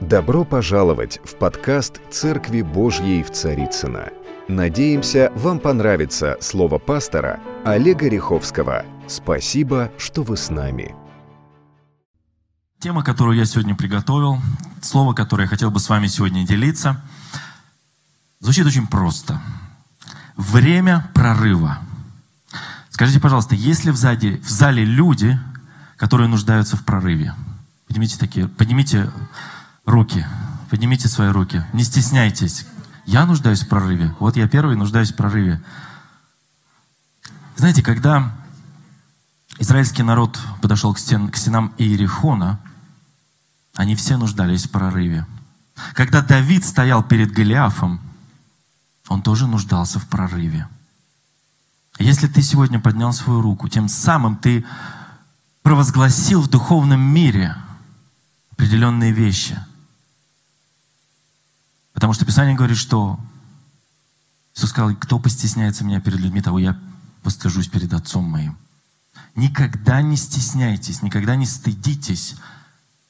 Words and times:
Добро 0.00 0.46
пожаловать 0.46 1.20
в 1.24 1.36
подкаст 1.36 2.00
«Церкви 2.10 2.62
Божьей 2.62 3.22
в 3.22 3.30
Царицыно». 3.30 4.08
Надеемся, 4.48 5.30
вам 5.36 5.60
понравится 5.60 6.38
слово 6.40 6.78
пастора 6.78 7.38
Олега 7.66 8.08
Риховского. 8.08 8.86
Спасибо, 9.06 9.92
что 9.98 10.22
вы 10.22 10.38
с 10.38 10.48
нами. 10.48 10.94
Тема, 12.78 13.04
которую 13.04 13.36
я 13.36 13.44
сегодня 13.44 13.76
приготовил, 13.76 14.38
слово, 14.80 15.12
которое 15.12 15.42
я 15.42 15.48
хотел 15.48 15.70
бы 15.70 15.78
с 15.78 15.90
вами 15.90 16.06
сегодня 16.06 16.46
делиться, 16.46 16.98
звучит 18.40 18.66
очень 18.66 18.86
просто. 18.86 19.38
Время 20.34 21.10
прорыва. 21.12 21.78
Скажите, 22.88 23.20
пожалуйста, 23.20 23.54
есть 23.54 23.84
ли 23.84 23.90
в 23.90 23.96
зале, 23.96 24.38
в 24.38 24.48
зале 24.48 24.82
люди, 24.82 25.38
которые 25.98 26.28
нуждаются 26.28 26.78
в 26.78 26.86
прорыве? 26.86 27.34
Поднимите 27.86 28.18
такие, 28.18 28.48
поднимите 28.48 29.10
руки. 29.90 30.26
Поднимите 30.70 31.08
свои 31.08 31.28
руки. 31.28 31.64
Не 31.72 31.82
стесняйтесь. 31.82 32.66
Я 33.04 33.26
нуждаюсь 33.26 33.62
в 33.62 33.68
прорыве. 33.68 34.14
Вот 34.20 34.36
я 34.36 34.48
первый 34.48 34.76
нуждаюсь 34.76 35.12
в 35.12 35.16
прорыве. 35.16 35.60
Знаете, 37.56 37.82
когда 37.82 38.32
израильский 39.58 40.02
народ 40.02 40.40
подошел 40.62 40.94
к, 40.94 40.98
стен, 40.98 41.28
к 41.28 41.36
стенам 41.36 41.74
Иерихона, 41.76 42.60
они 43.74 43.96
все 43.96 44.16
нуждались 44.16 44.64
в 44.64 44.70
прорыве. 44.70 45.26
Когда 45.94 46.22
Давид 46.22 46.64
стоял 46.64 47.02
перед 47.02 47.32
Голиафом, 47.32 48.00
он 49.08 49.22
тоже 49.22 49.46
нуждался 49.46 49.98
в 49.98 50.06
прорыве. 50.06 50.68
Если 51.98 52.28
ты 52.28 52.42
сегодня 52.42 52.80
поднял 52.80 53.12
свою 53.12 53.42
руку, 53.42 53.68
тем 53.68 53.88
самым 53.88 54.36
ты 54.36 54.64
провозгласил 55.62 56.40
в 56.40 56.48
духовном 56.48 57.00
мире 57.00 57.56
определенные 58.52 59.12
вещи– 59.12 59.58
Потому 62.00 62.14
что 62.14 62.24
Писание 62.24 62.56
говорит, 62.56 62.78
что 62.78 63.20
Иисус 64.56 64.70
сказал, 64.70 64.94
кто 64.94 65.18
постесняется 65.18 65.84
меня 65.84 66.00
перед 66.00 66.18
людьми, 66.18 66.40
того 66.40 66.58
я 66.58 66.78
постыжусь 67.22 67.68
перед 67.68 67.92
Отцом 67.92 68.24
моим. 68.24 68.56
Никогда 69.34 70.00
не 70.00 70.16
стесняйтесь, 70.16 71.02
никогда 71.02 71.36
не 71.36 71.44
стыдитесь 71.44 72.36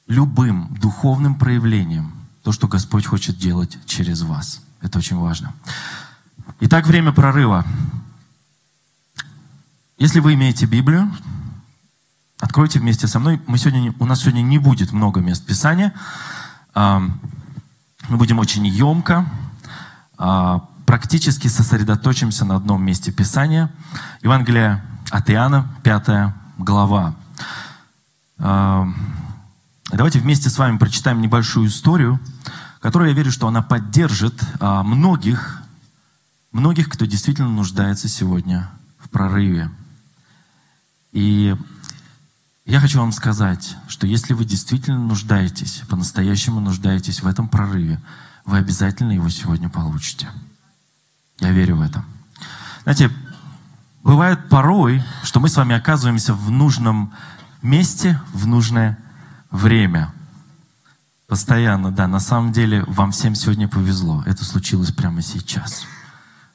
любым 0.07 0.75
духовным 0.75 1.35
проявлением, 1.35 2.13
то, 2.43 2.51
что 2.51 2.67
Господь 2.67 3.05
хочет 3.05 3.37
делать 3.37 3.77
через 3.85 4.23
вас. 4.23 4.59
Это 4.81 4.99
очень 4.99 5.15
важно. 5.15 5.53
Итак, 6.59 6.85
время 6.85 7.13
прорыва. 7.13 7.65
Если 9.97 10.19
вы 10.19 10.33
имеете 10.33 10.65
Библию, 10.65 11.09
откройте 12.39 12.79
вместе 12.79 13.07
со 13.07 13.19
мной. 13.19 13.41
Мы 13.47 13.57
сегодня, 13.57 13.95
у 13.99 14.05
нас 14.05 14.19
сегодня 14.19 14.41
не 14.41 14.57
будет 14.57 14.91
много 14.91 15.21
мест 15.21 15.45
Писания. 15.45 15.93
Мы 18.11 18.17
будем 18.17 18.39
очень 18.39 18.67
емко, 18.67 19.25
а, 20.17 20.67
практически 20.85 21.47
сосредоточимся 21.47 22.43
на 22.43 22.57
одном 22.57 22.83
месте 22.83 23.09
Писания. 23.09 23.71
Евангелие 24.21 24.83
от 25.11 25.29
Иоанна, 25.29 25.73
5 25.81 26.33
глава. 26.57 27.15
А, 28.37 28.89
давайте 29.93 30.19
вместе 30.19 30.49
с 30.49 30.57
вами 30.57 30.77
прочитаем 30.77 31.21
небольшую 31.21 31.69
историю, 31.69 32.19
которую 32.81 33.11
я 33.11 33.15
верю, 33.15 33.31
что 33.31 33.47
она 33.47 33.61
поддержит 33.61 34.43
а, 34.59 34.83
многих, 34.83 35.61
многих, 36.51 36.89
кто 36.89 37.05
действительно 37.05 37.47
нуждается 37.47 38.09
сегодня 38.09 38.69
в 38.99 39.07
прорыве. 39.07 39.71
И 41.13 41.55
я 42.71 42.79
хочу 42.79 42.99
вам 42.99 43.11
сказать, 43.11 43.75
что 43.89 44.07
если 44.07 44.33
вы 44.33 44.45
действительно 44.45 44.97
нуждаетесь, 44.97 45.81
по-настоящему 45.89 46.61
нуждаетесь 46.61 47.21
в 47.21 47.27
этом 47.27 47.49
прорыве, 47.49 47.99
вы 48.45 48.59
обязательно 48.59 49.11
его 49.11 49.27
сегодня 49.27 49.67
получите. 49.67 50.29
Я 51.41 51.51
верю 51.51 51.75
в 51.75 51.81
это. 51.81 52.05
Знаете, 52.83 53.11
бывает 54.03 54.47
порой, 54.47 55.03
что 55.21 55.41
мы 55.41 55.49
с 55.49 55.57
вами 55.57 55.75
оказываемся 55.75 56.33
в 56.33 56.49
нужном 56.49 57.13
месте 57.61 58.21
в 58.31 58.47
нужное 58.47 58.97
время. 59.49 60.13
Постоянно, 61.27 61.91
да. 61.91 62.07
На 62.07 62.21
самом 62.21 62.53
деле, 62.53 62.85
вам 62.87 63.11
всем 63.11 63.35
сегодня 63.35 63.67
повезло. 63.67 64.23
Это 64.25 64.45
случилось 64.45 64.93
прямо 64.93 65.21
сейчас. 65.21 65.83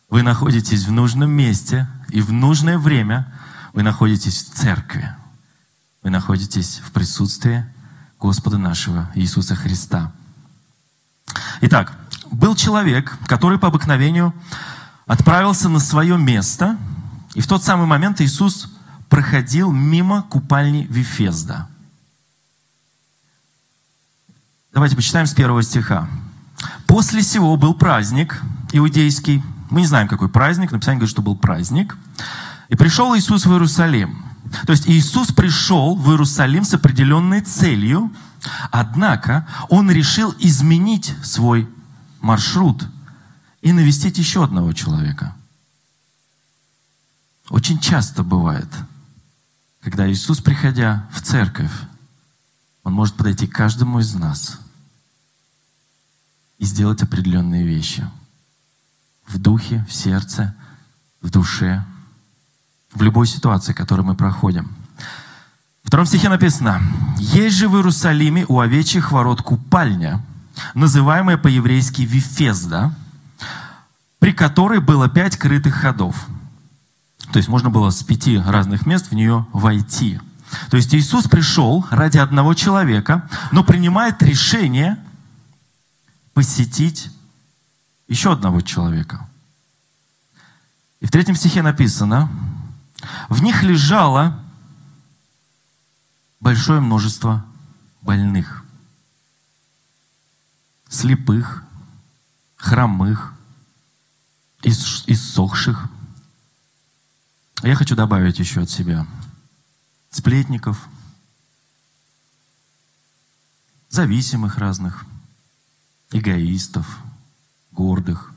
Вы 0.09 0.22
находитесь 0.22 0.87
в 0.87 0.93
нужном 0.93 1.31
месте, 1.31 1.87
и 2.09 2.22
в 2.22 2.33
нужное 2.33 2.78
время 2.78 3.31
вы 3.75 3.83
находитесь 3.83 4.44
в 4.44 4.54
церкви 4.54 5.15
вы 6.06 6.11
находитесь 6.11 6.81
в 6.84 6.93
присутствии 6.93 7.67
Господа 8.21 8.59
нашего 8.59 9.11
Иисуса 9.17 9.56
Христа. 9.56 10.12
Итак, 11.62 11.99
был 12.31 12.55
человек, 12.55 13.19
который 13.27 13.59
по 13.59 13.67
обыкновению 13.67 14.33
отправился 15.06 15.69
на 15.69 15.81
свое 15.81 16.16
место, 16.16 16.78
и 17.34 17.41
в 17.41 17.49
тот 17.49 17.65
самый 17.65 17.89
момент 17.89 18.21
Иисус 18.21 18.72
проходил 19.09 19.72
мимо 19.72 20.22
купальни 20.22 20.87
Вифезда. 20.89 21.66
Давайте 24.72 24.95
почитаем 24.95 25.27
с 25.27 25.34
первого 25.34 25.65
стиха. 25.65 26.09
«После 26.87 27.21
сего 27.21 27.56
был 27.56 27.75
праздник 27.75 28.41
иудейский». 28.71 29.43
Мы 29.71 29.81
не 29.81 29.89
знаем, 29.89 30.06
какой 30.06 30.28
праздник, 30.28 30.71
но 30.71 30.78
Писание 30.78 31.00
говорит, 31.00 31.11
что 31.11 31.22
был 31.22 31.34
праздник. 31.34 31.99
«И 32.69 32.77
пришел 32.77 33.16
Иисус 33.16 33.45
в 33.45 33.50
Иерусалим, 33.50 34.25
то 34.67 34.73
есть 34.73 34.89
Иисус 34.89 35.33
пришел 35.33 35.97
в 35.97 36.11
Иерусалим 36.11 36.65
с 36.65 36.75
определенной 36.75 37.41
целью, 37.41 38.12
однако 38.71 39.47
Он 39.69 39.91
решил 39.91 40.34
изменить 40.39 41.15
свой 41.23 41.69
маршрут 42.21 42.87
и 43.62 43.73
навестить 43.73 44.19
еще 44.19 44.45
одного 44.45 44.73
человека. 44.73 45.37
Очень 47.49 47.79
часто 47.79 48.23
бывает, 48.23 48.69
когда 49.81 50.11
Иисус, 50.11 50.41
приходя 50.41 51.09
в 51.13 51.21
церковь, 51.23 51.73
Он 52.83 52.93
может 52.93 53.15
подойти 53.15 53.47
к 53.47 53.55
каждому 53.55 54.01
из 54.01 54.15
нас 54.15 54.59
и 56.59 56.65
сделать 56.65 57.03
определенные 57.03 57.65
вещи 57.65 58.09
в 59.27 59.39
духе, 59.39 59.84
в 59.89 59.93
сердце, 59.93 60.55
в 61.21 61.31
душе– 61.31 61.84
в 62.97 63.03
любой 63.03 63.27
ситуации, 63.27 63.73
которую 63.73 64.07
мы 64.07 64.15
проходим. 64.15 64.75
В 65.84 65.89
втором 65.89 66.07
стихе 66.07 66.29
написано, 66.29 66.81
«Есть 67.19 67.57
же 67.57 67.69
в 67.69 67.77
Иерусалиме 67.77 68.45
у 68.49 68.59
овечьих 68.59 69.12
ворот 69.12 69.43
купальня, 69.43 70.25
называемая 70.75 71.37
по-еврейски 71.37 72.03
Вифезда, 72.03 72.95
при 74.19 74.33
которой 74.33 74.81
было 74.81 75.09
пять 75.09 75.37
крытых 75.37 75.75
ходов». 75.75 76.27
То 77.33 77.39
есть 77.39 77.49
можно 77.49 77.71
было 77.71 77.91
с 77.91 78.03
пяти 78.03 78.39
разных 78.39 78.87
мест 78.87 79.11
в 79.11 79.15
нее 79.15 79.47
войти. 79.53 80.21
То 80.71 80.77
есть 80.77 80.95
Иисус 80.95 81.28
пришел 81.28 81.87
ради 81.91 82.19
одного 82.19 82.55
человека, 82.55 83.28
но 83.53 83.63
принимает 83.63 84.23
решение 84.23 84.97
посетить 86.34 87.11
еще 88.09 88.33
одного 88.33 88.61
человека. 88.61 89.28
И 91.01 91.07
в 91.07 91.11
третьем 91.11 91.37
стихе 91.37 91.63
написано, 91.63 92.31
в 93.29 93.43
них 93.43 93.62
лежало 93.62 94.43
большое 96.41 96.81
множество 96.81 97.45
больных, 98.03 98.65
слепых, 100.89 101.65
хромых, 102.57 103.34
иссохших. 104.62 105.89
Я 107.62 107.75
хочу 107.75 107.97
добавить 107.97 108.39
еще 108.39 108.62
от 108.62 108.71
себя 108.71 109.07
сплетников, 110.11 110.89
зависимых 113.89 114.59
разных, 114.59 115.05
эгоистов, 116.10 116.99
гордых, 117.72 118.33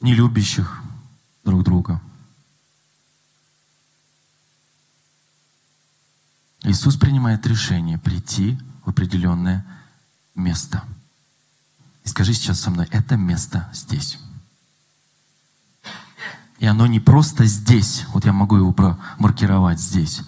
нелюбящих, 0.00 0.80
друг 1.48 1.64
друга. 1.64 2.02
Иисус 6.62 6.96
принимает 6.96 7.46
решение 7.46 7.98
прийти 7.98 8.58
в 8.84 8.90
определенное 8.90 9.64
место. 10.34 10.84
И 12.04 12.08
скажи 12.08 12.34
сейчас 12.34 12.60
со 12.60 12.70
мной, 12.70 12.86
это 12.90 13.16
место 13.16 13.70
здесь. 13.72 14.18
И 16.58 16.66
оно 16.66 16.86
не 16.86 17.00
просто 17.00 17.46
здесь, 17.46 18.04
вот 18.08 18.26
я 18.26 18.32
могу 18.32 18.56
его 18.56 18.72
промаркировать 18.72 19.80
здесь. 19.80 20.22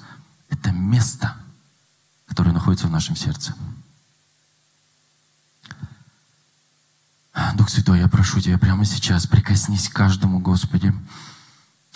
Это 0.48 0.70
место, 0.72 1.36
которое 2.26 2.52
находится 2.52 2.86
в 2.86 2.90
нашем 2.90 3.16
сердце. 3.16 3.54
Дух 7.54 7.68
Святой, 7.68 8.00
я 8.00 8.08
прошу 8.08 8.40
Тебя 8.40 8.58
прямо 8.58 8.84
сейчас, 8.84 9.26
прикоснись 9.26 9.88
к 9.88 9.92
каждому, 9.92 10.38
Господи. 10.40 10.94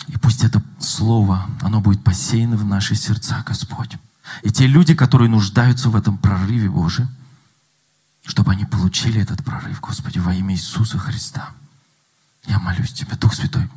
И 0.07 0.17
пусть 0.17 0.43
это 0.43 0.61
слово, 0.79 1.49
оно 1.61 1.81
будет 1.81 2.03
посеяно 2.03 2.57
в 2.57 2.65
наши 2.65 2.95
сердца, 2.95 3.43
Господь. 3.45 3.97
И 4.43 4.51
те 4.51 4.67
люди, 4.67 4.93
которые 4.93 5.29
нуждаются 5.29 5.89
в 5.89 5.95
этом 5.95 6.17
прорыве 6.17 6.69
Божьем, 6.69 7.09
чтобы 8.23 8.51
они 8.51 8.65
получили 8.65 9.21
этот 9.21 9.43
прорыв, 9.43 9.79
Господи, 9.81 10.19
во 10.19 10.33
имя 10.33 10.53
Иисуса 10.53 10.97
Христа. 10.97 11.49
Я 12.45 12.59
молюсь 12.59 12.93
Тебя, 12.93 13.15
Дух 13.17 13.33
Святой, 13.33 13.69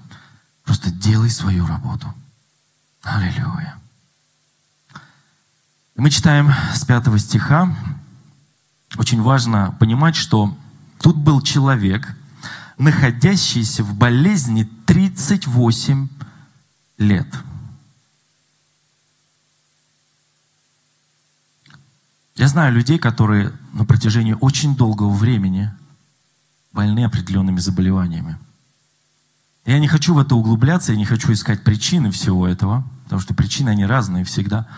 просто 0.64 0.90
делай 0.90 1.30
свою 1.30 1.66
работу. 1.66 2.12
Аллилуйя. 3.02 3.76
Мы 5.96 6.10
читаем 6.10 6.52
с 6.74 6.84
пятого 6.84 7.18
стиха. 7.18 7.74
Очень 8.96 9.22
важно 9.22 9.76
понимать, 9.78 10.16
что 10.16 10.56
тут 11.00 11.16
был 11.16 11.40
человек, 11.40 12.16
находящийся 12.78 13.82
в 13.82 13.94
болезни 13.94 14.64
38 14.86 16.08
лет. 16.98 17.26
Я 22.36 22.46
знаю 22.46 22.72
людей, 22.72 22.98
которые 22.98 23.52
на 23.72 23.84
протяжении 23.84 24.36
очень 24.40 24.76
долгого 24.76 25.10
времени 25.10 25.72
больны 26.72 27.04
определенными 27.04 27.58
заболеваниями. 27.58 28.38
Я 29.66 29.80
не 29.80 29.88
хочу 29.88 30.14
в 30.14 30.18
это 30.18 30.36
углубляться, 30.36 30.92
я 30.92 30.98
не 30.98 31.04
хочу 31.04 31.32
искать 31.32 31.64
причины 31.64 32.12
всего 32.12 32.46
этого, 32.46 32.84
потому 33.04 33.20
что 33.20 33.34
причины, 33.34 33.70
они 33.70 33.84
разные 33.84 34.24
всегда. 34.24 34.68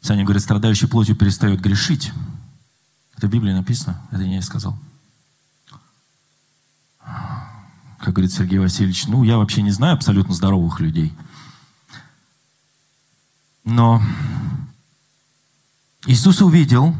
Саня 0.00 0.24
говорит, 0.24 0.42
страдающий 0.42 0.86
плотью 0.86 1.14
перестает 1.14 1.60
грешить. 1.60 2.12
Это 3.16 3.28
в 3.28 3.30
Библии 3.30 3.52
написано, 3.52 4.02
это 4.10 4.24
не 4.24 4.34
я 4.34 4.42
сказал. 4.42 4.76
Как 7.98 8.14
говорит 8.14 8.32
Сергей 8.32 8.58
Васильевич, 8.58 9.06
ну, 9.06 9.24
я 9.24 9.38
вообще 9.38 9.62
не 9.62 9.70
знаю 9.70 9.94
абсолютно 9.94 10.34
здоровых 10.34 10.80
людей. 10.80 11.12
Но 13.64 14.00
Иисус 16.06 16.40
увидел 16.40 16.94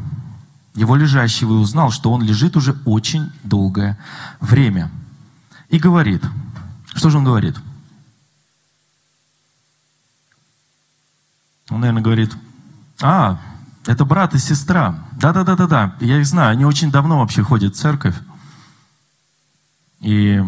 его 0.75 0.97
лежащего 0.97 1.55
и 1.55 1.57
узнал, 1.57 1.91
что 1.91 2.13
он 2.13 2.23
лежит 2.23 2.57
уже 2.57 2.73
очень 2.85 3.33
долгое 3.43 3.99
время. 4.41 4.91
И 5.69 5.79
говорит, 5.79 6.23
что 6.95 7.11
же 7.11 7.19
он 7.19 7.25
говорит? 7.25 7.57
Он, 11.71 11.81
наверное, 11.81 12.03
говорит, 12.03 12.33
а, 13.01 13.41
это 13.87 14.05
брат 14.05 14.35
и 14.35 14.39
сестра. 14.39 15.07
Да-да-да-да-да, 15.13 15.97
я 16.01 16.19
их 16.19 16.27
знаю, 16.27 16.53
они 16.53 16.65
очень 16.65 16.91
давно 16.91 17.21
вообще 17.21 17.43
ходят 17.43 17.75
в 17.75 17.79
церковь. 17.79 18.17
И 20.01 20.43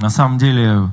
на 0.00 0.10
самом 0.10 0.38
деле 0.38 0.92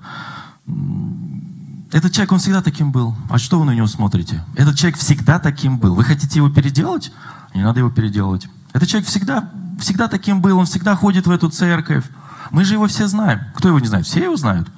этот 1.91 2.11
человек, 2.11 2.31
он 2.31 2.39
всегда 2.39 2.61
таким 2.61 2.91
был. 2.91 3.15
А 3.29 3.37
что 3.37 3.59
вы 3.59 3.65
на 3.65 3.71
него 3.71 3.85
смотрите? 3.85 4.43
Этот 4.55 4.77
человек 4.77 4.97
всегда 4.97 5.39
таким 5.39 5.77
был. 5.77 5.93
Вы 5.93 6.03
хотите 6.03 6.39
его 6.39 6.49
переделать? 6.49 7.11
Не 7.53 7.61
надо 7.61 7.79
его 7.79 7.91
переделывать. 7.91 8.47
Этот 8.73 8.89
человек 8.89 9.07
всегда, 9.07 9.51
всегда 9.79 10.07
таким 10.07 10.41
был, 10.41 10.57
он 10.57 10.65
всегда 10.65 10.95
ходит 10.95 11.27
в 11.27 11.31
эту 11.31 11.49
церковь. 11.49 12.05
Мы 12.49 12.65
же 12.65 12.73
его 12.73 12.87
все 12.87 13.07
знаем. 13.07 13.41
Кто 13.55 13.67
его 13.67 13.79
не 13.79 13.87
знает? 13.87 14.07
Все 14.07 14.23
его 14.23 14.35
знают. 14.37 14.69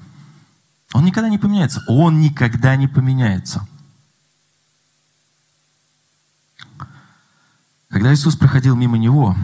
Он 0.93 1.05
никогда 1.05 1.29
не 1.29 1.37
поменяется. 1.37 1.81
Он 1.87 2.19
никогда 2.19 2.75
не 2.75 2.87
поменяется. 2.87 3.65
Когда 7.89 8.13
Иисус 8.13 8.35
проходил 8.35 8.75
мимо 8.75 8.97
него, 8.97 9.37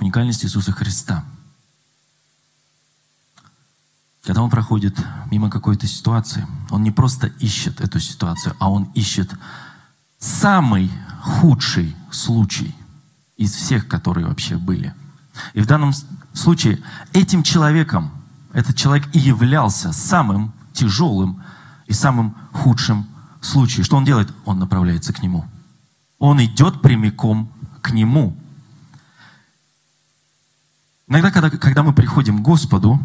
уникальность 0.00 0.44
Иисуса 0.44 0.72
Христа– 0.72 1.24
когда 4.26 4.42
он 4.42 4.50
проходит 4.50 4.98
мимо 5.30 5.48
какой-то 5.48 5.86
ситуации, 5.86 6.44
он 6.70 6.82
не 6.82 6.90
просто 6.90 7.28
ищет 7.38 7.80
эту 7.80 8.00
ситуацию, 8.00 8.56
а 8.58 8.68
он 8.68 8.90
ищет 8.92 9.30
самый 10.18 10.90
худший 11.22 11.94
случай 12.10 12.74
из 13.36 13.52
всех, 13.52 13.86
которые 13.86 14.26
вообще 14.26 14.56
были. 14.56 14.92
И 15.54 15.60
в 15.60 15.66
данном 15.66 15.92
случае 16.32 16.82
этим 17.12 17.44
человеком, 17.44 18.10
этот 18.52 18.74
человек 18.74 19.08
и 19.14 19.20
являлся 19.20 19.92
самым 19.92 20.52
тяжелым 20.72 21.40
и 21.86 21.92
самым 21.92 22.34
худшим 22.52 23.06
случаем. 23.40 23.84
Что 23.84 23.96
он 23.96 24.04
делает? 24.04 24.34
Он 24.44 24.58
направляется 24.58 25.12
к 25.12 25.22
нему. 25.22 25.44
Он 26.18 26.44
идет 26.44 26.82
прямиком 26.82 27.48
к 27.80 27.92
нему. 27.92 28.36
Иногда, 31.06 31.30
когда, 31.30 31.48
когда 31.50 31.84
мы 31.84 31.92
приходим 31.92 32.38
к 32.38 32.42
Господу, 32.42 33.00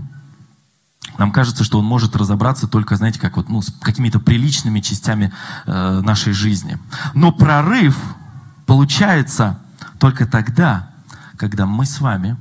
нам 1.18 1.32
кажется, 1.32 1.64
что 1.64 1.80
он 1.80 1.86
может 1.86 2.16
разобраться 2.16 2.68
только, 2.68 2.96
знаете, 2.96 3.20
как 3.20 3.38
вот, 3.38 3.50
ну, 3.50 3.62
с 3.62 3.72
какими-то 3.82 4.20
приличными 4.20 4.80
частями 4.80 5.34
э, 5.66 6.02
нашей 6.02 6.34
жизни. 6.34 6.78
Но 7.14 7.32
прорыв 7.32 7.98
получается 8.66 9.60
только 10.00 10.26
тогда, 10.26 10.92
когда 11.38 11.66
мы 11.66 11.86
с 11.86 12.02
вами, 12.02 12.38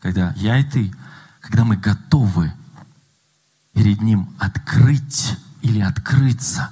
когда 0.00 0.32
я 0.36 0.58
и 0.58 0.64
ты, 0.64 0.92
когда 1.40 1.64
мы 1.64 1.76
готовы 1.76 2.52
перед 3.72 4.00
ним 4.00 4.34
открыть 4.38 5.36
или 5.62 5.80
открыться, 5.80 6.70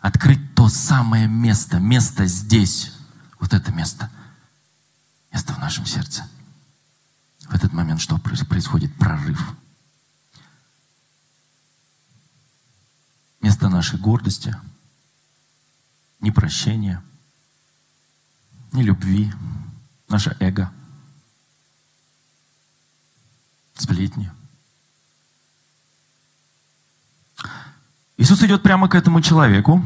открыть 0.00 0.54
то 0.54 0.68
самое 0.68 1.26
место, 1.26 1.78
место 1.78 2.26
здесь, 2.26 2.92
вот 3.40 3.54
это 3.54 3.72
место, 3.72 4.10
место 5.32 5.54
в 5.54 5.58
нашем 5.58 5.86
сердце. 5.86 6.24
В 7.48 7.54
этот 7.54 7.72
момент 7.72 8.00
что 8.00 8.18
происходит? 8.18 8.94
Прорыв. 8.96 9.56
Место 13.46 13.68
нашей 13.68 13.96
гордости, 14.00 14.56
ни 16.20 16.30
прощения, 16.30 17.00
ни 18.72 18.82
любви, 18.82 19.32
наше 20.08 20.36
эго, 20.40 20.72
сплетни. 23.76 24.32
Иисус 28.16 28.42
идет 28.42 28.64
прямо 28.64 28.88
к 28.88 28.96
этому 28.96 29.20
человеку, 29.20 29.80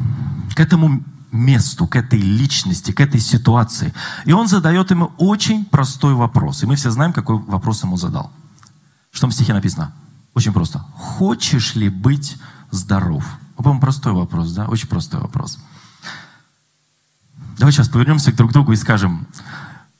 к 0.55 0.59
этому 0.59 1.03
месту, 1.31 1.85
к 1.85 1.95
этой 1.95 2.19
личности, 2.19 2.91
к 2.91 2.99
этой 2.99 3.19
ситуации. 3.19 3.93
И 4.25 4.31
он 4.31 4.47
задает 4.47 4.89
ему 4.89 5.11
очень 5.19 5.65
простой 5.65 6.15
вопрос. 6.15 6.63
И 6.63 6.65
мы 6.65 6.75
все 6.75 6.89
знаем, 6.89 7.13
какой 7.13 7.37
вопрос 7.37 7.83
ему 7.83 7.95
задал. 7.95 8.31
Что 9.11 9.27
в 9.27 9.33
стихе 9.33 9.53
написано? 9.53 9.93
Очень 10.33 10.51
просто. 10.51 10.79
Хочешь 10.95 11.75
ли 11.75 11.89
быть 11.89 12.37
здоров? 12.71 13.23
По-моему, 13.61 13.81
простой 13.81 14.13
вопрос, 14.13 14.51
да? 14.53 14.65
Очень 14.67 14.87
простой 14.87 15.19
вопрос. 15.19 15.59
Давай 17.57 17.71
сейчас 17.71 17.89
повернемся 17.89 18.31
друг 18.33 18.51
к 18.51 18.53
другу 18.53 18.71
и 18.71 18.75
скажем, 18.75 19.27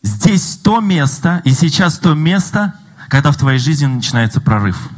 здесь 0.01 0.57
то 0.57 0.79
место, 0.79 1.41
и 1.45 1.53
сейчас 1.53 1.99
то 1.99 2.15
место, 2.15 2.73
когда 3.07 3.31
в 3.31 3.37
твоей 3.37 3.59
жизни 3.59 3.85
начинается 3.85 4.41
прорыв. 4.41 4.89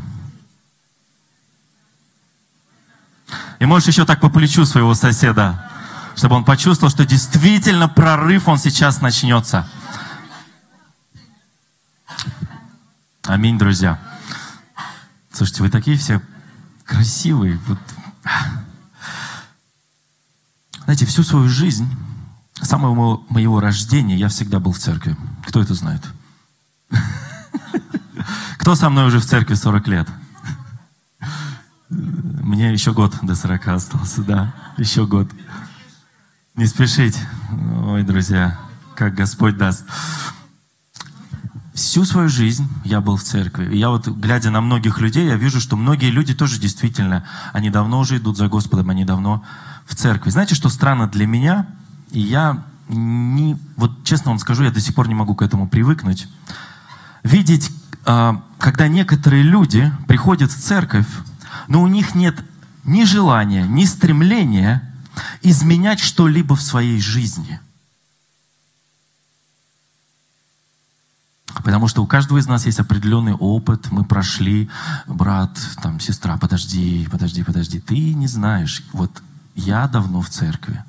И 3.59 3.65
можешь 3.65 3.87
еще 3.87 4.05
так 4.05 4.21
по 4.21 4.29
плечу 4.29 4.65
своего 4.65 4.93
соседа, 4.93 5.69
чтобы 6.15 6.35
он 6.35 6.45
почувствовал, 6.45 6.91
что 6.91 7.05
действительно 7.05 7.89
прорыв 7.89 8.47
он 8.47 8.57
сейчас 8.57 9.01
начнется. 9.01 9.67
Аминь, 13.23 13.57
друзья. 13.57 13.99
Слушайте, 15.31 15.63
вы 15.63 15.69
такие 15.69 15.97
все 15.97 16.21
красивые. 16.85 17.59
Вот 17.67 17.79
знаете, 20.85 21.05
всю 21.05 21.23
свою 21.23 21.47
жизнь, 21.47 21.87
с 22.61 22.67
самого 22.67 23.21
моего 23.29 23.59
рождения, 23.59 24.15
я 24.15 24.29
всегда 24.29 24.59
был 24.59 24.71
в 24.71 24.79
церкви. 24.79 25.17
Кто 25.45 25.61
это 25.61 25.73
знает? 25.73 26.01
Кто 28.57 28.75
со 28.75 28.89
мной 28.89 29.07
уже 29.07 29.19
в 29.19 29.25
церкви 29.25 29.55
40 29.55 29.87
лет? 29.87 30.07
Мне 31.89 32.71
еще 32.71 32.93
год 32.93 33.15
до 33.21 33.35
40 33.35 33.67
остался, 33.69 34.23
да, 34.23 34.53
еще 34.77 35.05
год. 35.05 35.29
Не 36.55 36.67
спешить. 36.67 37.17
Ой, 37.85 38.03
друзья, 38.03 38.59
как 38.95 39.15
Господь 39.15 39.57
даст. 39.57 39.85
Всю 41.73 42.05
свою 42.05 42.29
жизнь 42.29 42.67
я 42.83 43.01
был 43.01 43.17
в 43.17 43.23
церкви. 43.23 43.73
И 43.73 43.77
я 43.77 43.89
вот, 43.89 44.07
глядя 44.07 44.51
на 44.51 44.61
многих 44.61 44.99
людей, 44.99 45.25
я 45.25 45.35
вижу, 45.35 45.59
что 45.59 45.75
многие 45.75 46.11
люди 46.11 46.35
тоже 46.35 46.59
действительно, 46.59 47.25
они 47.51 47.71
давно 47.71 47.99
уже 47.99 48.17
идут 48.17 48.37
за 48.37 48.47
Господом, 48.47 48.91
они 48.91 49.05
давно 49.05 49.43
в 49.85 49.95
церкви. 49.95 50.29
Знаете, 50.29 50.55
что 50.55 50.69
странно 50.69 51.07
для 51.07 51.27
меня? 51.27 51.67
И 52.11 52.19
я 52.19 52.63
не, 52.87 53.57
вот 53.75 54.03
честно 54.03 54.31
вам 54.31 54.39
скажу, 54.39 54.63
я 54.63 54.71
до 54.71 54.79
сих 54.79 54.95
пор 54.95 55.07
не 55.07 55.15
могу 55.15 55.35
к 55.35 55.41
этому 55.41 55.67
привыкнуть. 55.67 56.27
Видеть, 57.23 57.71
а, 58.05 58.43
когда 58.57 58.87
некоторые 58.87 59.43
люди 59.43 59.91
приходят 60.07 60.51
в 60.51 60.59
церковь, 60.59 61.07
но 61.67 61.81
у 61.81 61.87
них 61.87 62.15
нет 62.15 62.35
ни 62.83 63.03
желания, 63.03 63.65
ни 63.67 63.85
стремления 63.85 64.93
изменять 65.41 65.99
что-либо 65.99 66.55
в 66.55 66.61
своей 66.61 66.99
жизни– 66.99 67.59
Потому 71.63 71.87
что 71.87 72.03
у 72.03 72.07
каждого 72.07 72.39
из 72.39 72.47
нас 72.47 72.65
есть 72.65 72.79
определенный 72.79 73.33
опыт, 73.33 73.91
мы 73.91 74.03
прошли, 74.03 74.69
брат, 75.07 75.57
там, 75.81 75.99
сестра, 75.99 76.37
подожди, 76.37 77.07
подожди, 77.11 77.43
подожди, 77.43 77.79
ты 77.79 78.13
не 78.13 78.27
знаешь, 78.27 78.83
вот 78.91 79.11
я 79.55 79.87
давно 79.87 80.21
в 80.21 80.29
церкви. 80.29 80.83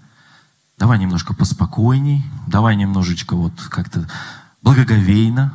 Давай 0.78 0.99
немножко 0.99 1.35
поспокойней, 1.35 2.25
давай 2.47 2.76
немножечко 2.76 3.37
вот 3.37 3.52
как-то 3.71 4.09
благоговейно. 4.62 5.52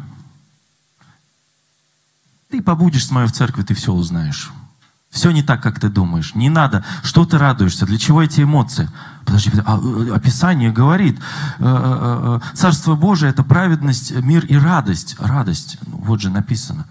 Ты 2.49 2.61
побудешь 2.61 3.05
с 3.05 3.11
моей 3.11 3.27
в 3.27 3.31
церкви, 3.31 3.63
ты 3.63 3.73
все 3.73 3.93
узнаешь. 3.93 4.51
Все 5.11 5.31
не 5.31 5.41
так, 5.41 5.61
как 5.61 5.79
ты 5.79 5.89
думаешь. 5.89 6.35
Не 6.35 6.49
надо. 6.49 6.85
Что 7.03 7.25
ты 7.25 7.37
радуешься? 7.37 7.85
Для 7.85 7.97
чего 7.97 8.21
эти 8.21 8.41
эмоции? 8.41 8.89
Подожди, 9.25 9.51
а, 9.65 9.79
э, 9.79 10.11
описание 10.13 10.71
говорит, 10.71 11.19
э, 11.19 11.19
э, 11.59 12.39
Царство 12.55 12.95
Божие– 12.95 13.29
это 13.31 13.43
праведность, 13.43 14.11
мир 14.11 14.45
и 14.45 14.55
радость. 14.55 15.15
Радость, 15.19 15.77
вот 15.87 16.21
же 16.21 16.29
написано. 16.29 16.85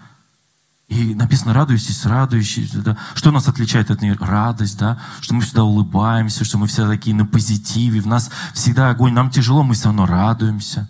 И 0.89 1.13
написано, 1.13 1.53
радуйтесь, 1.53 2.03
радующись. 2.05 2.71
Да? 2.71 2.97
Что 3.13 3.29
нас 3.29 3.47
отличает 3.47 3.91
от 3.91 4.01
нее? 4.01 4.17
Радость, 4.19 4.79
да? 4.79 4.97
Что 5.21 5.35
мы 5.35 5.41
всегда 5.41 5.63
улыбаемся, 5.63 6.43
что 6.43 6.57
мы 6.57 6.65
все 6.65 6.87
такие 6.87 7.15
на 7.15 7.27
позитиве. 7.27 8.01
В 8.01 8.07
нас 8.07 8.31
всегда 8.55 8.89
огонь. 8.89 9.13
Нам 9.13 9.29
тяжело, 9.29 9.63
мы 9.63 9.75
все 9.75 9.85
равно 9.85 10.07
радуемся. 10.07 10.89